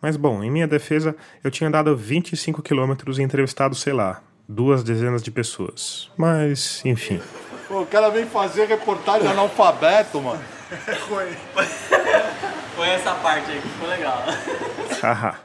[0.00, 4.84] Mas bom, em minha defesa, eu tinha dado 25 quilômetros e entrevistado, sei lá, duas
[4.84, 6.10] dezenas de pessoas.
[6.16, 7.20] Mas, enfim.
[7.66, 10.55] Pô, o cara vem fazer reportagem analfabeto, mano.
[12.74, 14.24] Foi essa parte aí que ficou legal.
[15.02, 15.36] Haha.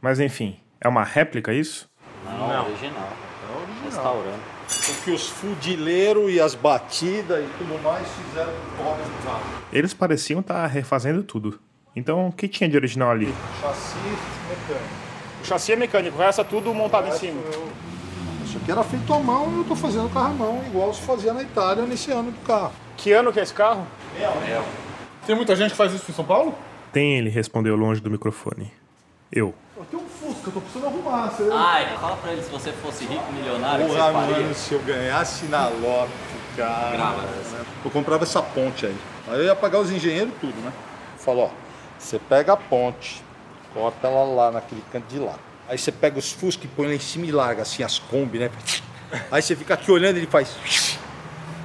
[0.00, 1.88] Mas enfim, é uma réplica isso?
[2.24, 3.12] Não, original.
[3.12, 4.40] É Restaurando.
[4.88, 9.24] O que os fudileiros e as batidas e tudo mais fizeram com o pobre do
[9.24, 9.42] carro.
[9.72, 11.60] Eles pareciam estar refazendo tudo.
[11.94, 13.34] Então, o que tinha de original ali?
[13.60, 13.96] Chassi
[14.48, 14.94] mecânico.
[15.42, 17.40] O chassi é mecânico, o resto é tudo montado em cima.
[18.44, 20.94] Isso aqui era feito à mão e eu tô fazendo o carro à mão, igual
[20.94, 22.72] se fazia na Itália nesse ano do carro.
[22.96, 23.86] Que ano que é esse carro?
[25.26, 26.54] Tem muita gente que faz isso em São Paulo?
[26.92, 28.72] Tem, ele respondeu longe do microfone.
[29.32, 29.54] Eu.
[29.76, 31.28] Eu tenho um Fusca, eu tô precisando arrumar.
[31.28, 31.48] Você...
[31.52, 34.42] Ai, fala pra ele se você fosse rico, milionário, o que Porra, você faria.
[34.42, 36.10] mano, se eu ganhasse na loto,
[36.56, 36.90] cara.
[36.96, 37.28] Grava
[37.84, 38.96] Eu comprava essa ponte aí.
[39.28, 40.72] Aí eu ia pagar os engenheiros tudo, né?
[41.16, 41.50] Falou, ó,
[41.98, 43.22] você pega a ponte,
[43.72, 45.36] corta ela lá naquele canto de lá.
[45.68, 48.38] Aí você pega os Fusca e põe lá em cima e larga assim as Kombi,
[48.38, 48.50] né?
[49.30, 50.56] Aí você fica aqui olhando, ele faz.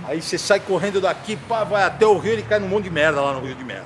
[0.07, 2.91] Aí você sai correndo daqui, pá, vai até o rio, ele cai num monte de
[2.91, 3.85] merda lá no rio de merda.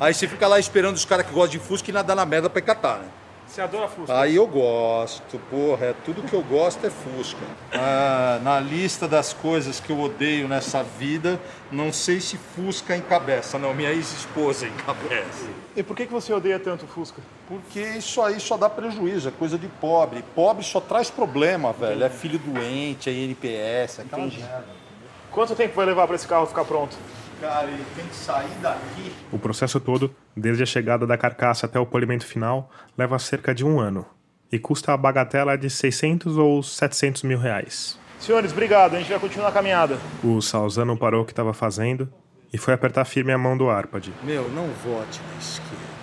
[0.00, 2.48] Aí você fica lá esperando os caras que gostam de Fusca e nadar na merda
[2.48, 3.08] pra catar, né?
[3.48, 4.20] Você adora Fusca?
[4.20, 7.40] Aí eu gosto, porra, é tudo que eu gosto é Fusca.
[7.72, 11.40] Ah, na lista das coisas que eu odeio nessa vida,
[11.72, 15.48] não sei se Fusca encabeça, não, minha ex-esposa encabeça.
[15.74, 17.20] E por que, que você odeia tanto Fusca?
[17.48, 20.22] Porque isso aí só dá prejuízo, é coisa de pobre.
[20.34, 22.04] Pobre só traz problema, velho.
[22.04, 24.87] É filho doente, é NPS, aquela merda.
[25.30, 26.96] Quanto tempo vai levar para esse carro ficar pronto?
[27.40, 29.12] Cara, ele tem que sair daqui.
[29.30, 33.64] O processo todo, desde a chegada da carcaça até o polimento final, leva cerca de
[33.64, 34.04] um ano.
[34.50, 37.98] E custa a bagatela de 600 ou 700 mil reais.
[38.18, 39.98] Senhores, obrigado, a gente vai continuar a caminhada.
[40.24, 42.12] O Salzano parou o que estava fazendo
[42.52, 44.12] e foi apertar firme a mão do Arpad.
[44.24, 45.97] Meu, não vote na esquerda.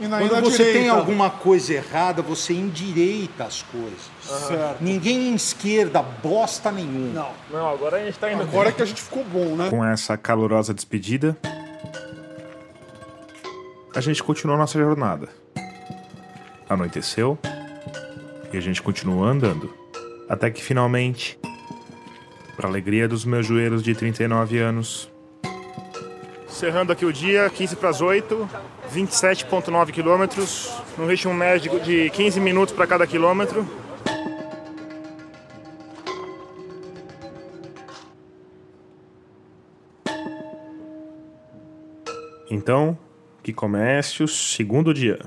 [0.00, 0.92] E na Quando você tem direita.
[0.92, 4.10] alguma coisa errada, você endireita as coisas.
[4.22, 4.80] Certo.
[4.80, 7.12] Ninguém esquerda bosta nenhuma.
[7.12, 8.42] Não, não, agora a gente tá indo.
[8.42, 9.68] Agora que a gente ficou bom, né?
[9.70, 11.36] Com essa calorosa despedida,
[13.94, 15.28] a gente continuou nossa jornada.
[16.68, 17.38] Anoiteceu
[18.52, 19.74] e a gente continuou andando.
[20.28, 21.38] Até que finalmente,
[22.56, 25.10] para alegria dos meus joelhos de 39 anos,
[26.58, 28.50] Encerrando aqui o dia, 15 para as 8,
[28.94, 33.66] 27,9 quilômetros, no ritmo médio de 15 minutos para cada quilômetro.
[42.68, 42.98] então,
[43.42, 45.18] que comece o segundo dia.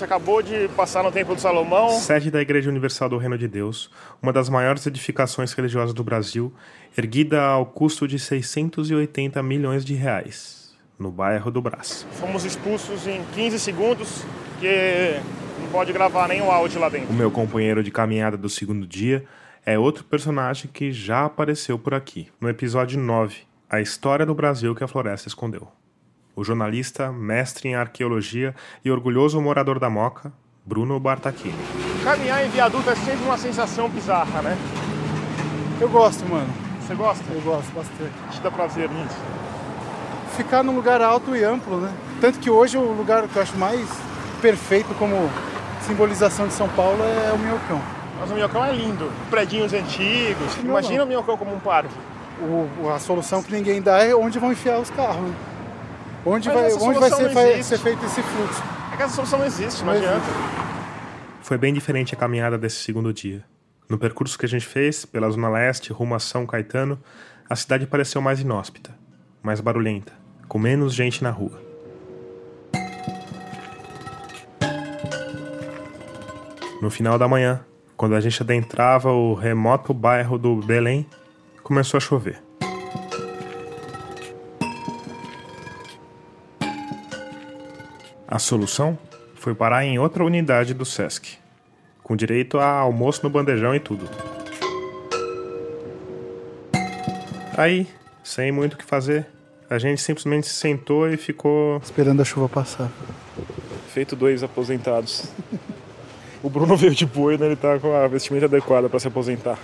[0.00, 1.90] Gente acabou de passar no Templo do Salomão.
[1.90, 3.90] Sede da Igreja Universal do Reino de Deus,
[4.22, 6.52] uma das maiores edificações religiosas do Brasil,
[6.96, 12.06] erguida ao custo de 680 milhões de reais, no bairro do Brás.
[12.12, 15.20] Fomos expulsos em 15 segundos, porque
[15.60, 17.12] não pode gravar nem o áudio lá O dentro.
[17.12, 19.26] meu companheiro de caminhada do segundo dia
[19.66, 23.36] é outro personagem que já apareceu por aqui, no episódio 9,
[23.68, 25.68] A História do Brasil que a Floresta Escondeu.
[26.40, 30.32] O jornalista, mestre em arqueologia e orgulhoso morador da Moca,
[30.64, 31.52] Bruno Bartachini.
[32.02, 34.56] Caminhar em viaduto é sempre uma sensação bizarra, né?
[35.78, 36.48] Eu gosto, mano.
[36.80, 37.22] Você gosta?
[37.30, 38.12] Eu gosto bastante.
[38.30, 39.18] Te dá prazer nisso?
[40.34, 41.92] Ficar num lugar alto e amplo, né?
[42.22, 43.86] Tanto que hoje o lugar que eu acho mais
[44.40, 45.14] perfeito como
[45.82, 47.82] simbolização de São Paulo é o Minhocão.
[48.18, 49.12] Mas o Minhocão é lindo.
[49.28, 50.56] Predinhos antigos.
[50.56, 51.04] Não, Imagina não.
[51.04, 51.94] o Minhocão como um parque.
[52.40, 55.20] O, a solução que ninguém dá é onde vão enfiar os carros.
[55.20, 55.49] Né?
[56.24, 58.62] Onde Mas vai, onde vai ser, vai ser feito esse fluxo?
[58.92, 60.26] É que essa solução não existe, não Não adianta.
[61.42, 63.42] Foi bem diferente a caminhada desse segundo dia.
[63.88, 67.00] No percurso que a gente fez, pela Zona Leste, rumo a São Caetano,
[67.48, 68.94] a cidade pareceu mais inóspita,
[69.42, 70.12] mais barulhenta,
[70.46, 71.60] com menos gente na rua.
[76.82, 77.64] No final da manhã,
[77.96, 81.06] quando a gente adentrava o remoto bairro do Belém,
[81.62, 82.49] começou a chover.
[88.30, 88.96] A solução
[89.34, 91.36] foi parar em outra unidade do SESC,
[92.00, 94.08] com direito a almoço no bandejão e tudo.
[97.58, 97.88] Aí,
[98.22, 99.26] sem muito o que fazer,
[99.68, 101.78] a gente simplesmente se sentou e ficou.
[101.82, 102.88] Esperando a chuva passar.
[103.88, 105.24] Feito dois aposentados.
[106.40, 107.46] O Bruno veio de boi, né?
[107.46, 109.58] Ele tá com a vestimenta adequada para se aposentar.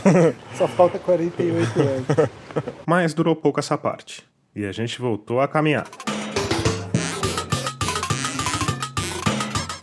[0.56, 2.06] Só falta 48 anos.
[2.86, 5.86] Mas durou pouco essa parte, e a gente voltou a caminhar.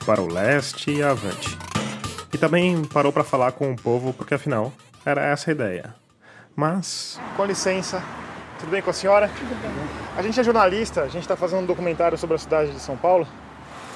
[0.06, 1.58] Para o leste e avante.
[2.32, 4.72] E também parou para falar com o povo, porque afinal,
[5.06, 5.96] era essa a ideia.
[6.56, 8.04] Mas Com licença.
[8.60, 9.28] Tudo bem com a senhora?
[9.30, 9.72] Tudo bem.
[10.16, 12.96] A gente é jornalista, a gente está fazendo um documentário sobre a cidade de São
[12.96, 13.28] Paulo.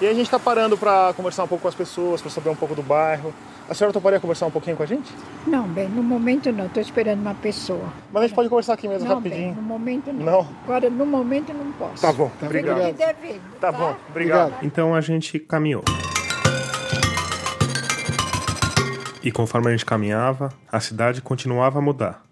[0.02, 2.56] E a gente está parando para conversar um pouco com as pessoas, para saber um
[2.56, 3.34] pouco do bairro.
[3.70, 5.14] A senhora toparia conversar um pouquinho com a gente?
[5.46, 7.92] Não, bem, no momento não, estou esperando uma pessoa.
[8.12, 9.54] Mas a gente pode conversar aqui mesmo não, rapidinho.
[9.54, 10.26] Bem, no momento não.
[10.26, 10.48] Não?
[10.64, 12.02] Agora, no momento não posso.
[12.02, 12.78] Tá bom, Fico obrigado.
[12.78, 14.54] me devendo, Tá bom, obrigado.
[14.64, 15.84] Então a gente caminhou.
[19.22, 22.24] E conforme a gente caminhava, a cidade continuava a mudar.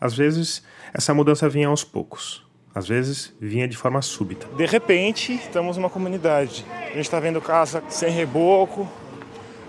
[0.00, 2.45] Às vezes, essa mudança vinha aos poucos.
[2.76, 4.46] Às vezes, vinha de forma súbita.
[4.54, 6.62] De repente, estamos numa comunidade.
[6.70, 8.86] A gente está vendo casa sem reboco,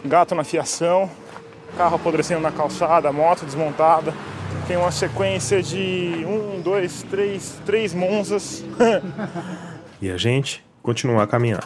[0.04, 1.10] gato na fiação,
[1.78, 4.14] carro apodrecendo na calçada, moto desmontada.
[4.68, 8.66] Tem uma sequência de um, dois, três, três monzas.
[10.00, 11.66] E a gente continuou a caminhar.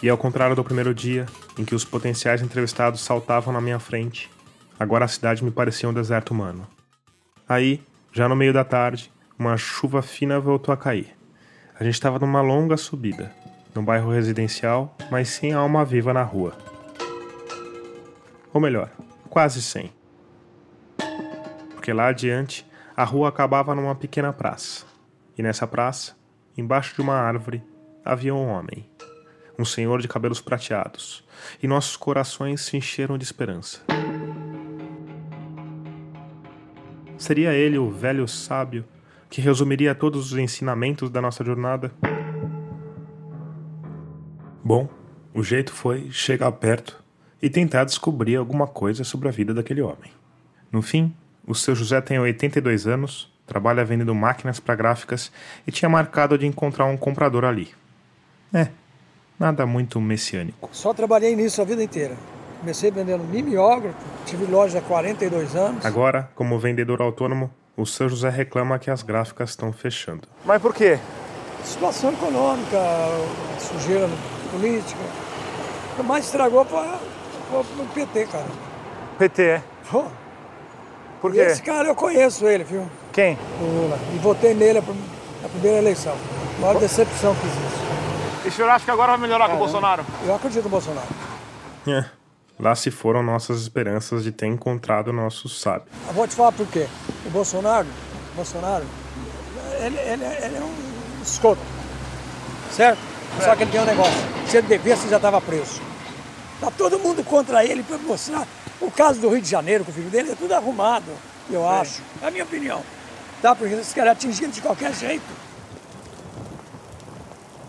[0.00, 1.26] E ao contrário do primeiro dia,
[1.58, 4.30] em que os potenciais entrevistados saltavam na minha frente,
[4.78, 6.66] agora a cidade me parecia um deserto humano.
[7.48, 11.16] Aí, já no meio da tarde, uma chuva fina voltou a cair.
[11.78, 13.32] A gente estava numa longa subida,
[13.74, 16.56] num bairro residencial, mas sem alma viva na rua.
[18.52, 18.90] Ou melhor,
[19.28, 19.92] quase sem.
[21.74, 22.66] Porque lá adiante,
[22.96, 24.84] a rua acabava numa pequena praça.
[25.36, 26.16] E nessa praça,
[26.56, 27.62] embaixo de uma árvore,
[28.04, 28.88] havia um homem.
[29.56, 31.24] Um senhor de cabelos prateados.
[31.62, 33.80] E nossos corações se encheram de esperança.
[37.18, 38.84] Seria ele o velho sábio
[39.28, 41.90] que resumiria todos os ensinamentos da nossa jornada?
[44.62, 44.88] Bom,
[45.34, 47.02] o jeito foi chegar perto
[47.42, 50.12] e tentar descobrir alguma coisa sobre a vida daquele homem.
[50.70, 51.12] No fim,
[51.44, 55.32] o seu José tem 82 anos, trabalha vendendo máquinas para gráficas
[55.66, 57.68] e tinha marcado de encontrar um comprador ali.
[58.54, 58.68] É,
[59.38, 60.70] nada muito messiânico.
[60.72, 62.16] Só trabalhei nisso a vida inteira.
[62.60, 63.96] Comecei vendendo mimeógrafo,
[64.26, 65.86] tive loja há 42 anos.
[65.86, 70.26] Agora, como vendedor autônomo, o seu José reclama que as gráficas estão fechando.
[70.44, 70.98] Mas por quê?
[71.62, 72.78] Situação econômica,
[73.60, 74.08] sujeira
[74.50, 75.00] política.
[75.92, 76.86] O que mais estragou foi,
[77.52, 78.46] o PT, cara.
[79.18, 79.62] PT, é?
[79.90, 80.04] Pô.
[81.20, 81.40] Por E quê?
[81.42, 82.88] Esse cara eu conheço ele, viu?
[83.12, 83.38] Quem?
[83.60, 83.98] O Lula.
[84.14, 84.80] E votei nele
[85.42, 86.14] na primeira eleição.
[86.58, 87.78] A maior decepção que existe.
[88.44, 90.04] E o senhor acha que agora vai melhorar com o Bolsonaro?
[90.26, 91.06] Eu acredito no Bolsonaro.
[91.86, 92.04] É,
[92.58, 95.86] lá se foram nossas esperanças de ter encontrado o nosso sábio.
[96.06, 96.86] Eu vou te falar por quê.
[97.26, 97.86] O Bolsonaro,
[98.32, 98.84] o Bolsonaro,
[99.80, 101.60] ele, ele, ele é um escoto.
[102.72, 102.98] Certo?
[103.42, 104.20] Só que ele tem um negócio.
[104.46, 105.80] Se ele devesse, ele já estava preso.
[106.60, 108.46] Tá todo mundo contra ele para mostrar.
[108.80, 111.10] O caso do Rio de Janeiro com o filho dele é tudo arrumado,
[111.50, 112.02] eu acho.
[112.22, 112.82] É a minha opinião.
[113.40, 113.54] Tá?
[113.54, 115.24] Porque eles querem atingir de qualquer jeito.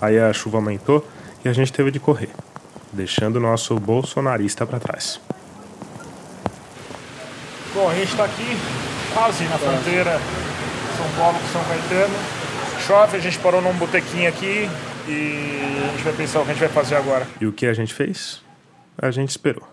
[0.01, 1.05] Aí a chuva aumentou
[1.43, 2.29] e a gente teve de correr,
[2.91, 5.19] deixando o nosso bolsonarista para trás.
[7.73, 8.57] Bom, a gente está aqui
[9.13, 10.19] quase na fronteira
[10.97, 12.15] São Paulo com São Caetano.
[12.85, 14.69] Chove, a gente parou num botequinho aqui
[15.07, 17.27] e a gente vai pensar o que a gente vai fazer agora.
[17.39, 18.41] E o que a gente fez?
[18.97, 19.67] A gente esperou.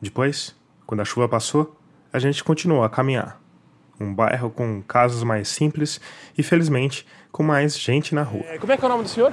[0.00, 0.54] Depois,
[0.86, 1.76] quando a chuva passou,
[2.12, 3.40] a gente continuou a caminhar.
[3.98, 6.00] Um bairro com casas mais simples
[6.36, 8.44] e, felizmente, com mais gente na rua.
[8.60, 9.32] Como é que é o nome do senhor?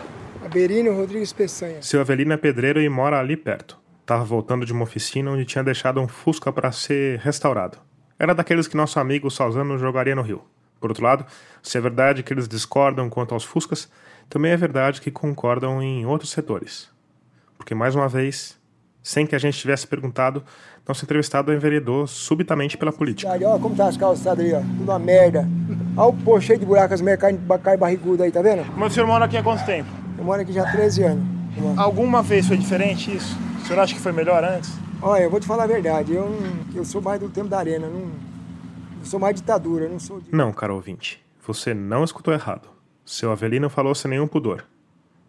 [0.91, 1.81] Rodrigues Peçanha.
[1.81, 3.79] Seu Avelino é pedreiro e mora ali perto.
[4.05, 7.77] Tava voltando de uma oficina onde tinha deixado um Fusca para ser restaurado.
[8.19, 10.43] Era daqueles que nosso amigo Salzano jogaria no Rio.
[10.79, 11.25] Por outro lado,
[11.61, 13.89] se é verdade que eles discordam quanto aos Fuscas,
[14.29, 16.89] também é verdade que concordam em outros setores.
[17.57, 18.59] Porque, mais uma vez,
[19.01, 20.43] sem que a gente tivesse perguntado,
[20.87, 23.31] nosso entrevistado enveredou subitamente pela política.
[23.31, 24.59] Olha como tá as calçadas aí, ó.
[24.59, 25.47] Tudo uma merda.
[25.97, 27.39] Olha o pô cheio de buracos, as carne
[27.77, 28.65] barriguda aí, tá vendo?
[28.75, 30.02] Mas o senhor mora aqui há quanto tempo?
[30.17, 31.25] Eu moro aqui já há 13 anos.
[31.77, 33.37] Alguma vez foi diferente isso?
[33.61, 34.71] O senhor acha que foi melhor antes?
[35.01, 36.13] Olha, eu vou te falar a verdade.
[36.13, 36.29] Eu,
[36.73, 37.87] eu sou mais do tempo da arena.
[37.87, 38.11] Não,
[38.99, 40.33] eu sou mais ditadura, eu não sou de...
[40.33, 42.69] Não, caro ouvinte, você não escutou errado.
[43.05, 44.65] Seu Avelino falou sem nenhum pudor.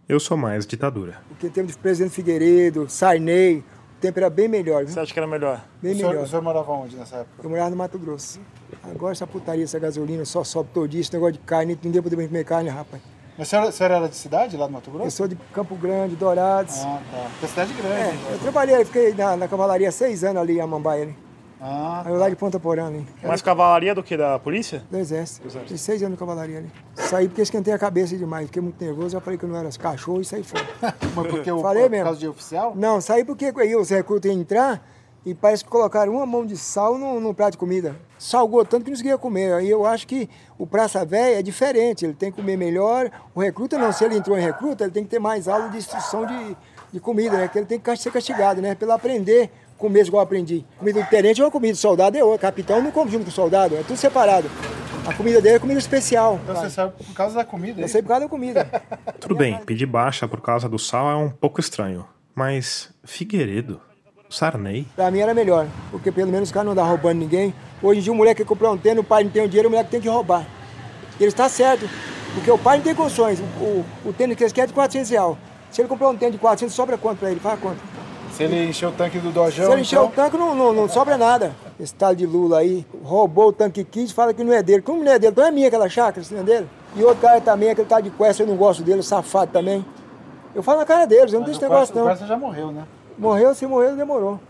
[0.08, 1.20] Eu sou mais ditadura.
[1.28, 4.84] Porque tempo de presidente Figueiredo, Sarney, o tempo era bem melhor.
[4.84, 4.94] Viu?
[4.94, 5.64] Você acha que era melhor?
[5.82, 6.24] Bem o, senhor, melhor.
[6.24, 7.42] o senhor morava onde nessa época?
[7.42, 8.38] Eu morava no Mato Grosso.
[8.82, 12.16] Agora essa putaria, essa gasolina só sobe todo dia, esse negócio de carne, ninguém poder
[12.16, 13.02] comer carne, rapaz.
[13.36, 15.06] Mas o senhor, o senhor era de cidade, lá do Mato Grosso?
[15.06, 16.76] Eu sou de Campo Grande, Dourados.
[16.84, 17.26] Ah, tá.
[17.30, 17.96] Porque a cidade é grande.
[18.30, 21.02] É, eu trabalhei, fiquei na, na cavalaria seis anos ali em Amambaia.
[21.02, 21.16] Ali.
[21.60, 23.06] Ah, Aí eu lá de Ponta Porã ali.
[23.22, 24.82] Mais cavalaria do que da polícia?
[24.90, 25.48] Do exército.
[25.50, 26.70] Fiquei seis anos de cavalaria ali.
[26.94, 29.70] Saí porque esquentei a cabeça demais, fiquei muito nervoso, já falei que eu não era
[29.70, 30.66] cachorro e saí fora.
[31.16, 32.04] Mas porque o, Falei por mesmo.
[32.04, 32.72] causa de oficial?
[32.76, 34.86] Não, saí porque aí os recrutas iam entrar
[35.24, 37.96] e parece que colocaram uma mão de sal no, no prato de comida.
[38.24, 39.52] Salgou tanto que não conseguia comer.
[39.52, 43.10] Aí eu acho que o Praça Velha é diferente, ele tem que comer melhor.
[43.34, 45.76] O recruta não, se ele entrou em recruta, ele tem que ter mais aula de
[45.76, 46.56] instrução de,
[46.90, 47.48] de comida, né?
[47.48, 48.74] Que ele tem que ser castigado, né?
[48.74, 50.64] Pelo aprender comer igual eu aprendi.
[50.78, 52.48] Comida do tenente é uma comida, soldado é outra.
[52.48, 54.50] Capitão não come junto com o soldado, é tudo separado.
[55.06, 56.40] A comida dele é comida especial.
[56.42, 58.82] Então você sabe por causa da comida, é Eu sei por causa da comida.
[59.20, 62.06] Tudo bem, pedir baixa por causa do sal é um pouco estranho.
[62.34, 63.82] Mas Figueiredo,
[64.30, 67.54] Sarney, Pra mim era melhor, porque pelo menos os caras não andam roubando ninguém.
[67.84, 69.68] Hoje em dia o moleque quer comprar um tênis, o pai não tem o dinheiro,
[69.68, 70.46] o moleque tem que roubar.
[71.20, 71.86] Ele está certo,
[72.32, 73.38] porque o pai não tem condições.
[73.38, 75.36] O, o, o tênis que eles querem é de 400 reais.
[75.70, 77.40] Se ele comprar um tênis de 400, sobra quanto pra ele?
[77.40, 77.76] Faz quanto?
[78.32, 80.08] Se ele encher o tanque do dojão, Se ele encher então...
[80.08, 81.54] o tanque, não, não, não sobra nada.
[81.78, 84.80] Esse tal de Lula aí, roubou o tanque Kid, fala que não é dele.
[84.80, 85.32] Como não é dele?
[85.32, 86.66] Então é minha aquela chácara, se não é dele.
[86.96, 89.84] E outro cara também, aquele tal de Quest, eu não gosto dele, safado também.
[90.54, 92.06] Eu falo na cara deles, eu não tenho esse negócio O não.
[92.06, 92.84] Quercia já morreu, né?
[93.18, 94.40] Morreu, se morreu, demorou.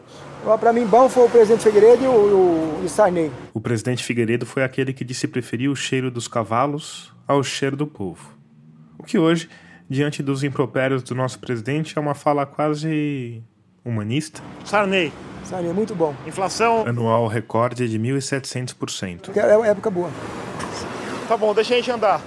[0.61, 3.31] Pra mim, bom foi o presidente Figueiredo e o, o, o Sarney.
[3.55, 7.87] o presidente Figueiredo foi aquele que disse preferir o cheiro dos cavalos ao cheiro do
[7.87, 8.35] povo.
[8.99, 9.49] O que hoje,
[9.89, 13.43] diante dos impropérios do nosso presidente, é uma fala quase
[13.85, 14.43] humanista.
[14.65, 15.13] Sarney.
[15.45, 16.15] Sarney é muito bom.
[16.27, 16.87] Inflação.
[16.87, 19.35] Anual recorde de 1.700%.
[19.37, 20.11] É uma época boa.
[21.27, 22.21] Tá bom, deixa a gente andar.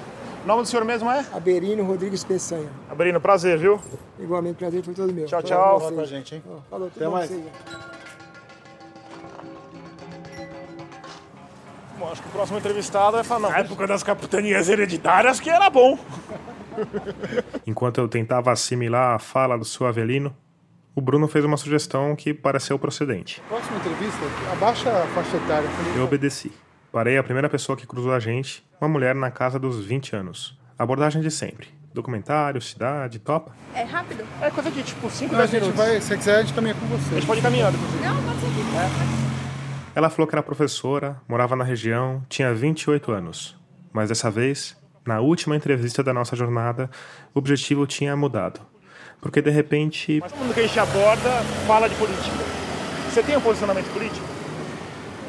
[0.44, 1.26] O nome do senhor mesmo é?
[1.34, 2.70] Aberino Rodrigues Peçanha.
[2.90, 3.80] Aberino, prazer, viu?
[4.20, 5.26] Igualmente, prazer foi todo meu.
[5.26, 5.80] Tchau, tchau.
[5.80, 6.44] Fala pra gente, hein?
[6.70, 7.30] Falou, tudo Até mais.
[7.30, 7.44] vocês.
[11.98, 15.50] Bom, acho que o próximo entrevistado vai falar, não, na época das capitanias hereditárias que
[15.50, 15.98] era bom.
[17.66, 20.36] Enquanto eu tentava assimilar a fala do seu Avelino,
[20.94, 23.42] o Bruno fez uma sugestão que pareceu procedente.
[23.48, 24.20] Próxima entrevista,
[24.52, 25.68] abaixa a faixa etária.
[25.96, 26.52] Eu obedeci.
[26.92, 30.58] Parei a primeira pessoa que cruzou a gente, uma mulher na casa dos 20 anos.
[30.78, 31.68] Abordagem de sempre.
[31.94, 33.52] Documentário, cidade, topa.
[33.74, 34.24] É rápido?
[34.40, 36.86] É coisa de tipo 5, Não, a gente vai, se quiser, a gente caminha com
[36.86, 37.16] você.
[37.16, 38.06] A gente pode ir caminhando, inclusive.
[38.06, 39.27] Não, pode ser aqui.
[39.98, 43.58] Ela falou que era professora, morava na região, tinha 28 anos.
[43.92, 46.88] Mas dessa vez, na última entrevista da nossa jornada,
[47.34, 48.62] o objetivo tinha mudado.
[49.20, 52.30] Porque de repente, Mas todo mundo que a gente aborda fala de política.
[53.10, 54.24] Você tem um posicionamento político?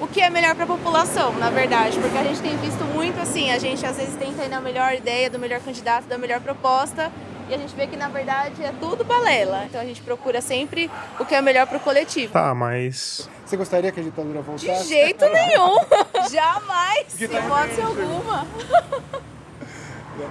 [0.01, 3.19] o que é melhor para a população, na verdade, porque a gente tem visto muito
[3.21, 6.41] assim, a gente às vezes tenta ir na melhor ideia, do melhor candidato, da melhor
[6.41, 7.11] proposta,
[7.49, 9.65] e a gente vê que na verdade é tudo balela.
[9.65, 12.33] Então a gente procura sempre o que é melhor para o coletivo.
[12.33, 13.29] Tá, mas.
[13.45, 14.83] Você gostaria que a ditadura voltasse?
[14.83, 15.79] De jeito nenhum!
[16.31, 17.21] Jamais!
[17.21, 18.47] Hipótese alguma!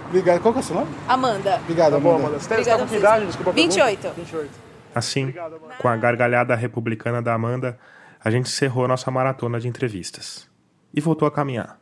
[0.07, 0.41] Obrigado.
[0.41, 0.95] Qual que é o seu nome?
[1.07, 1.55] Amanda.
[1.63, 2.27] Obrigado, Tá bom, Amanda.
[2.27, 2.39] Amanda.
[2.39, 3.25] Você tem Obrigada com que idade?
[3.25, 3.75] Desculpa a pergunta.
[3.85, 4.13] 28.
[4.15, 4.49] 28.
[4.93, 5.33] Assim,
[5.79, 7.77] com a gargalhada republicana da Amanda,
[8.23, 10.47] a gente encerrou a nossa maratona de entrevistas.
[10.93, 11.79] E voltou a caminhar.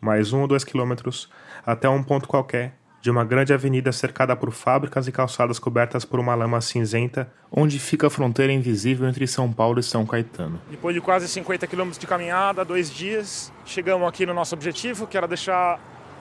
[0.00, 1.30] Mais um ou dois quilômetros
[1.64, 2.74] até um ponto qualquer
[3.06, 7.78] de uma grande avenida cercada por fábricas e calçadas cobertas por uma lama cinzenta, onde
[7.78, 10.60] fica a fronteira invisível entre São Paulo e São Caetano.
[10.68, 15.16] Depois de quase 50 quilômetros de caminhada, dois dias, chegamos aqui no nosso objetivo, que
[15.16, 15.78] era deixar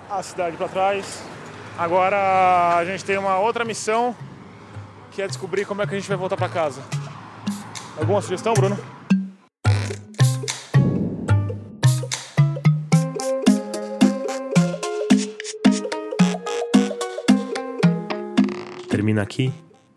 [0.08, 1.24] a cidade para trás.
[1.76, 4.16] Agora a gente tem uma outra missão,
[5.12, 6.84] que é descobrir como é que a gente vai voltar para casa.
[7.98, 8.78] Alguma sugestão, Bruno?
[19.06, 19.54] Termina aqui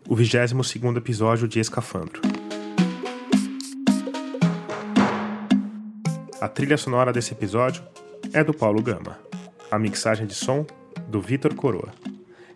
[0.07, 2.21] o 22º episódio de Escafandro.
[6.39, 7.81] A trilha sonora desse episódio
[8.31, 9.17] é do Paulo Gama.
[9.71, 10.63] A mixagem de som
[11.07, 11.89] do Vitor Coroa.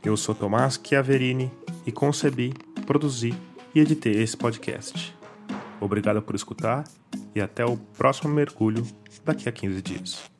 [0.06, 1.52] Eu sou Tomás Chiaverini
[1.88, 2.54] e concebi,
[2.86, 3.34] produzi
[3.74, 5.18] e editei esse podcast.
[5.82, 6.84] Obrigado por escutar
[7.34, 8.86] e até o próximo mergulho
[9.26, 10.32] daqui a 15 dias.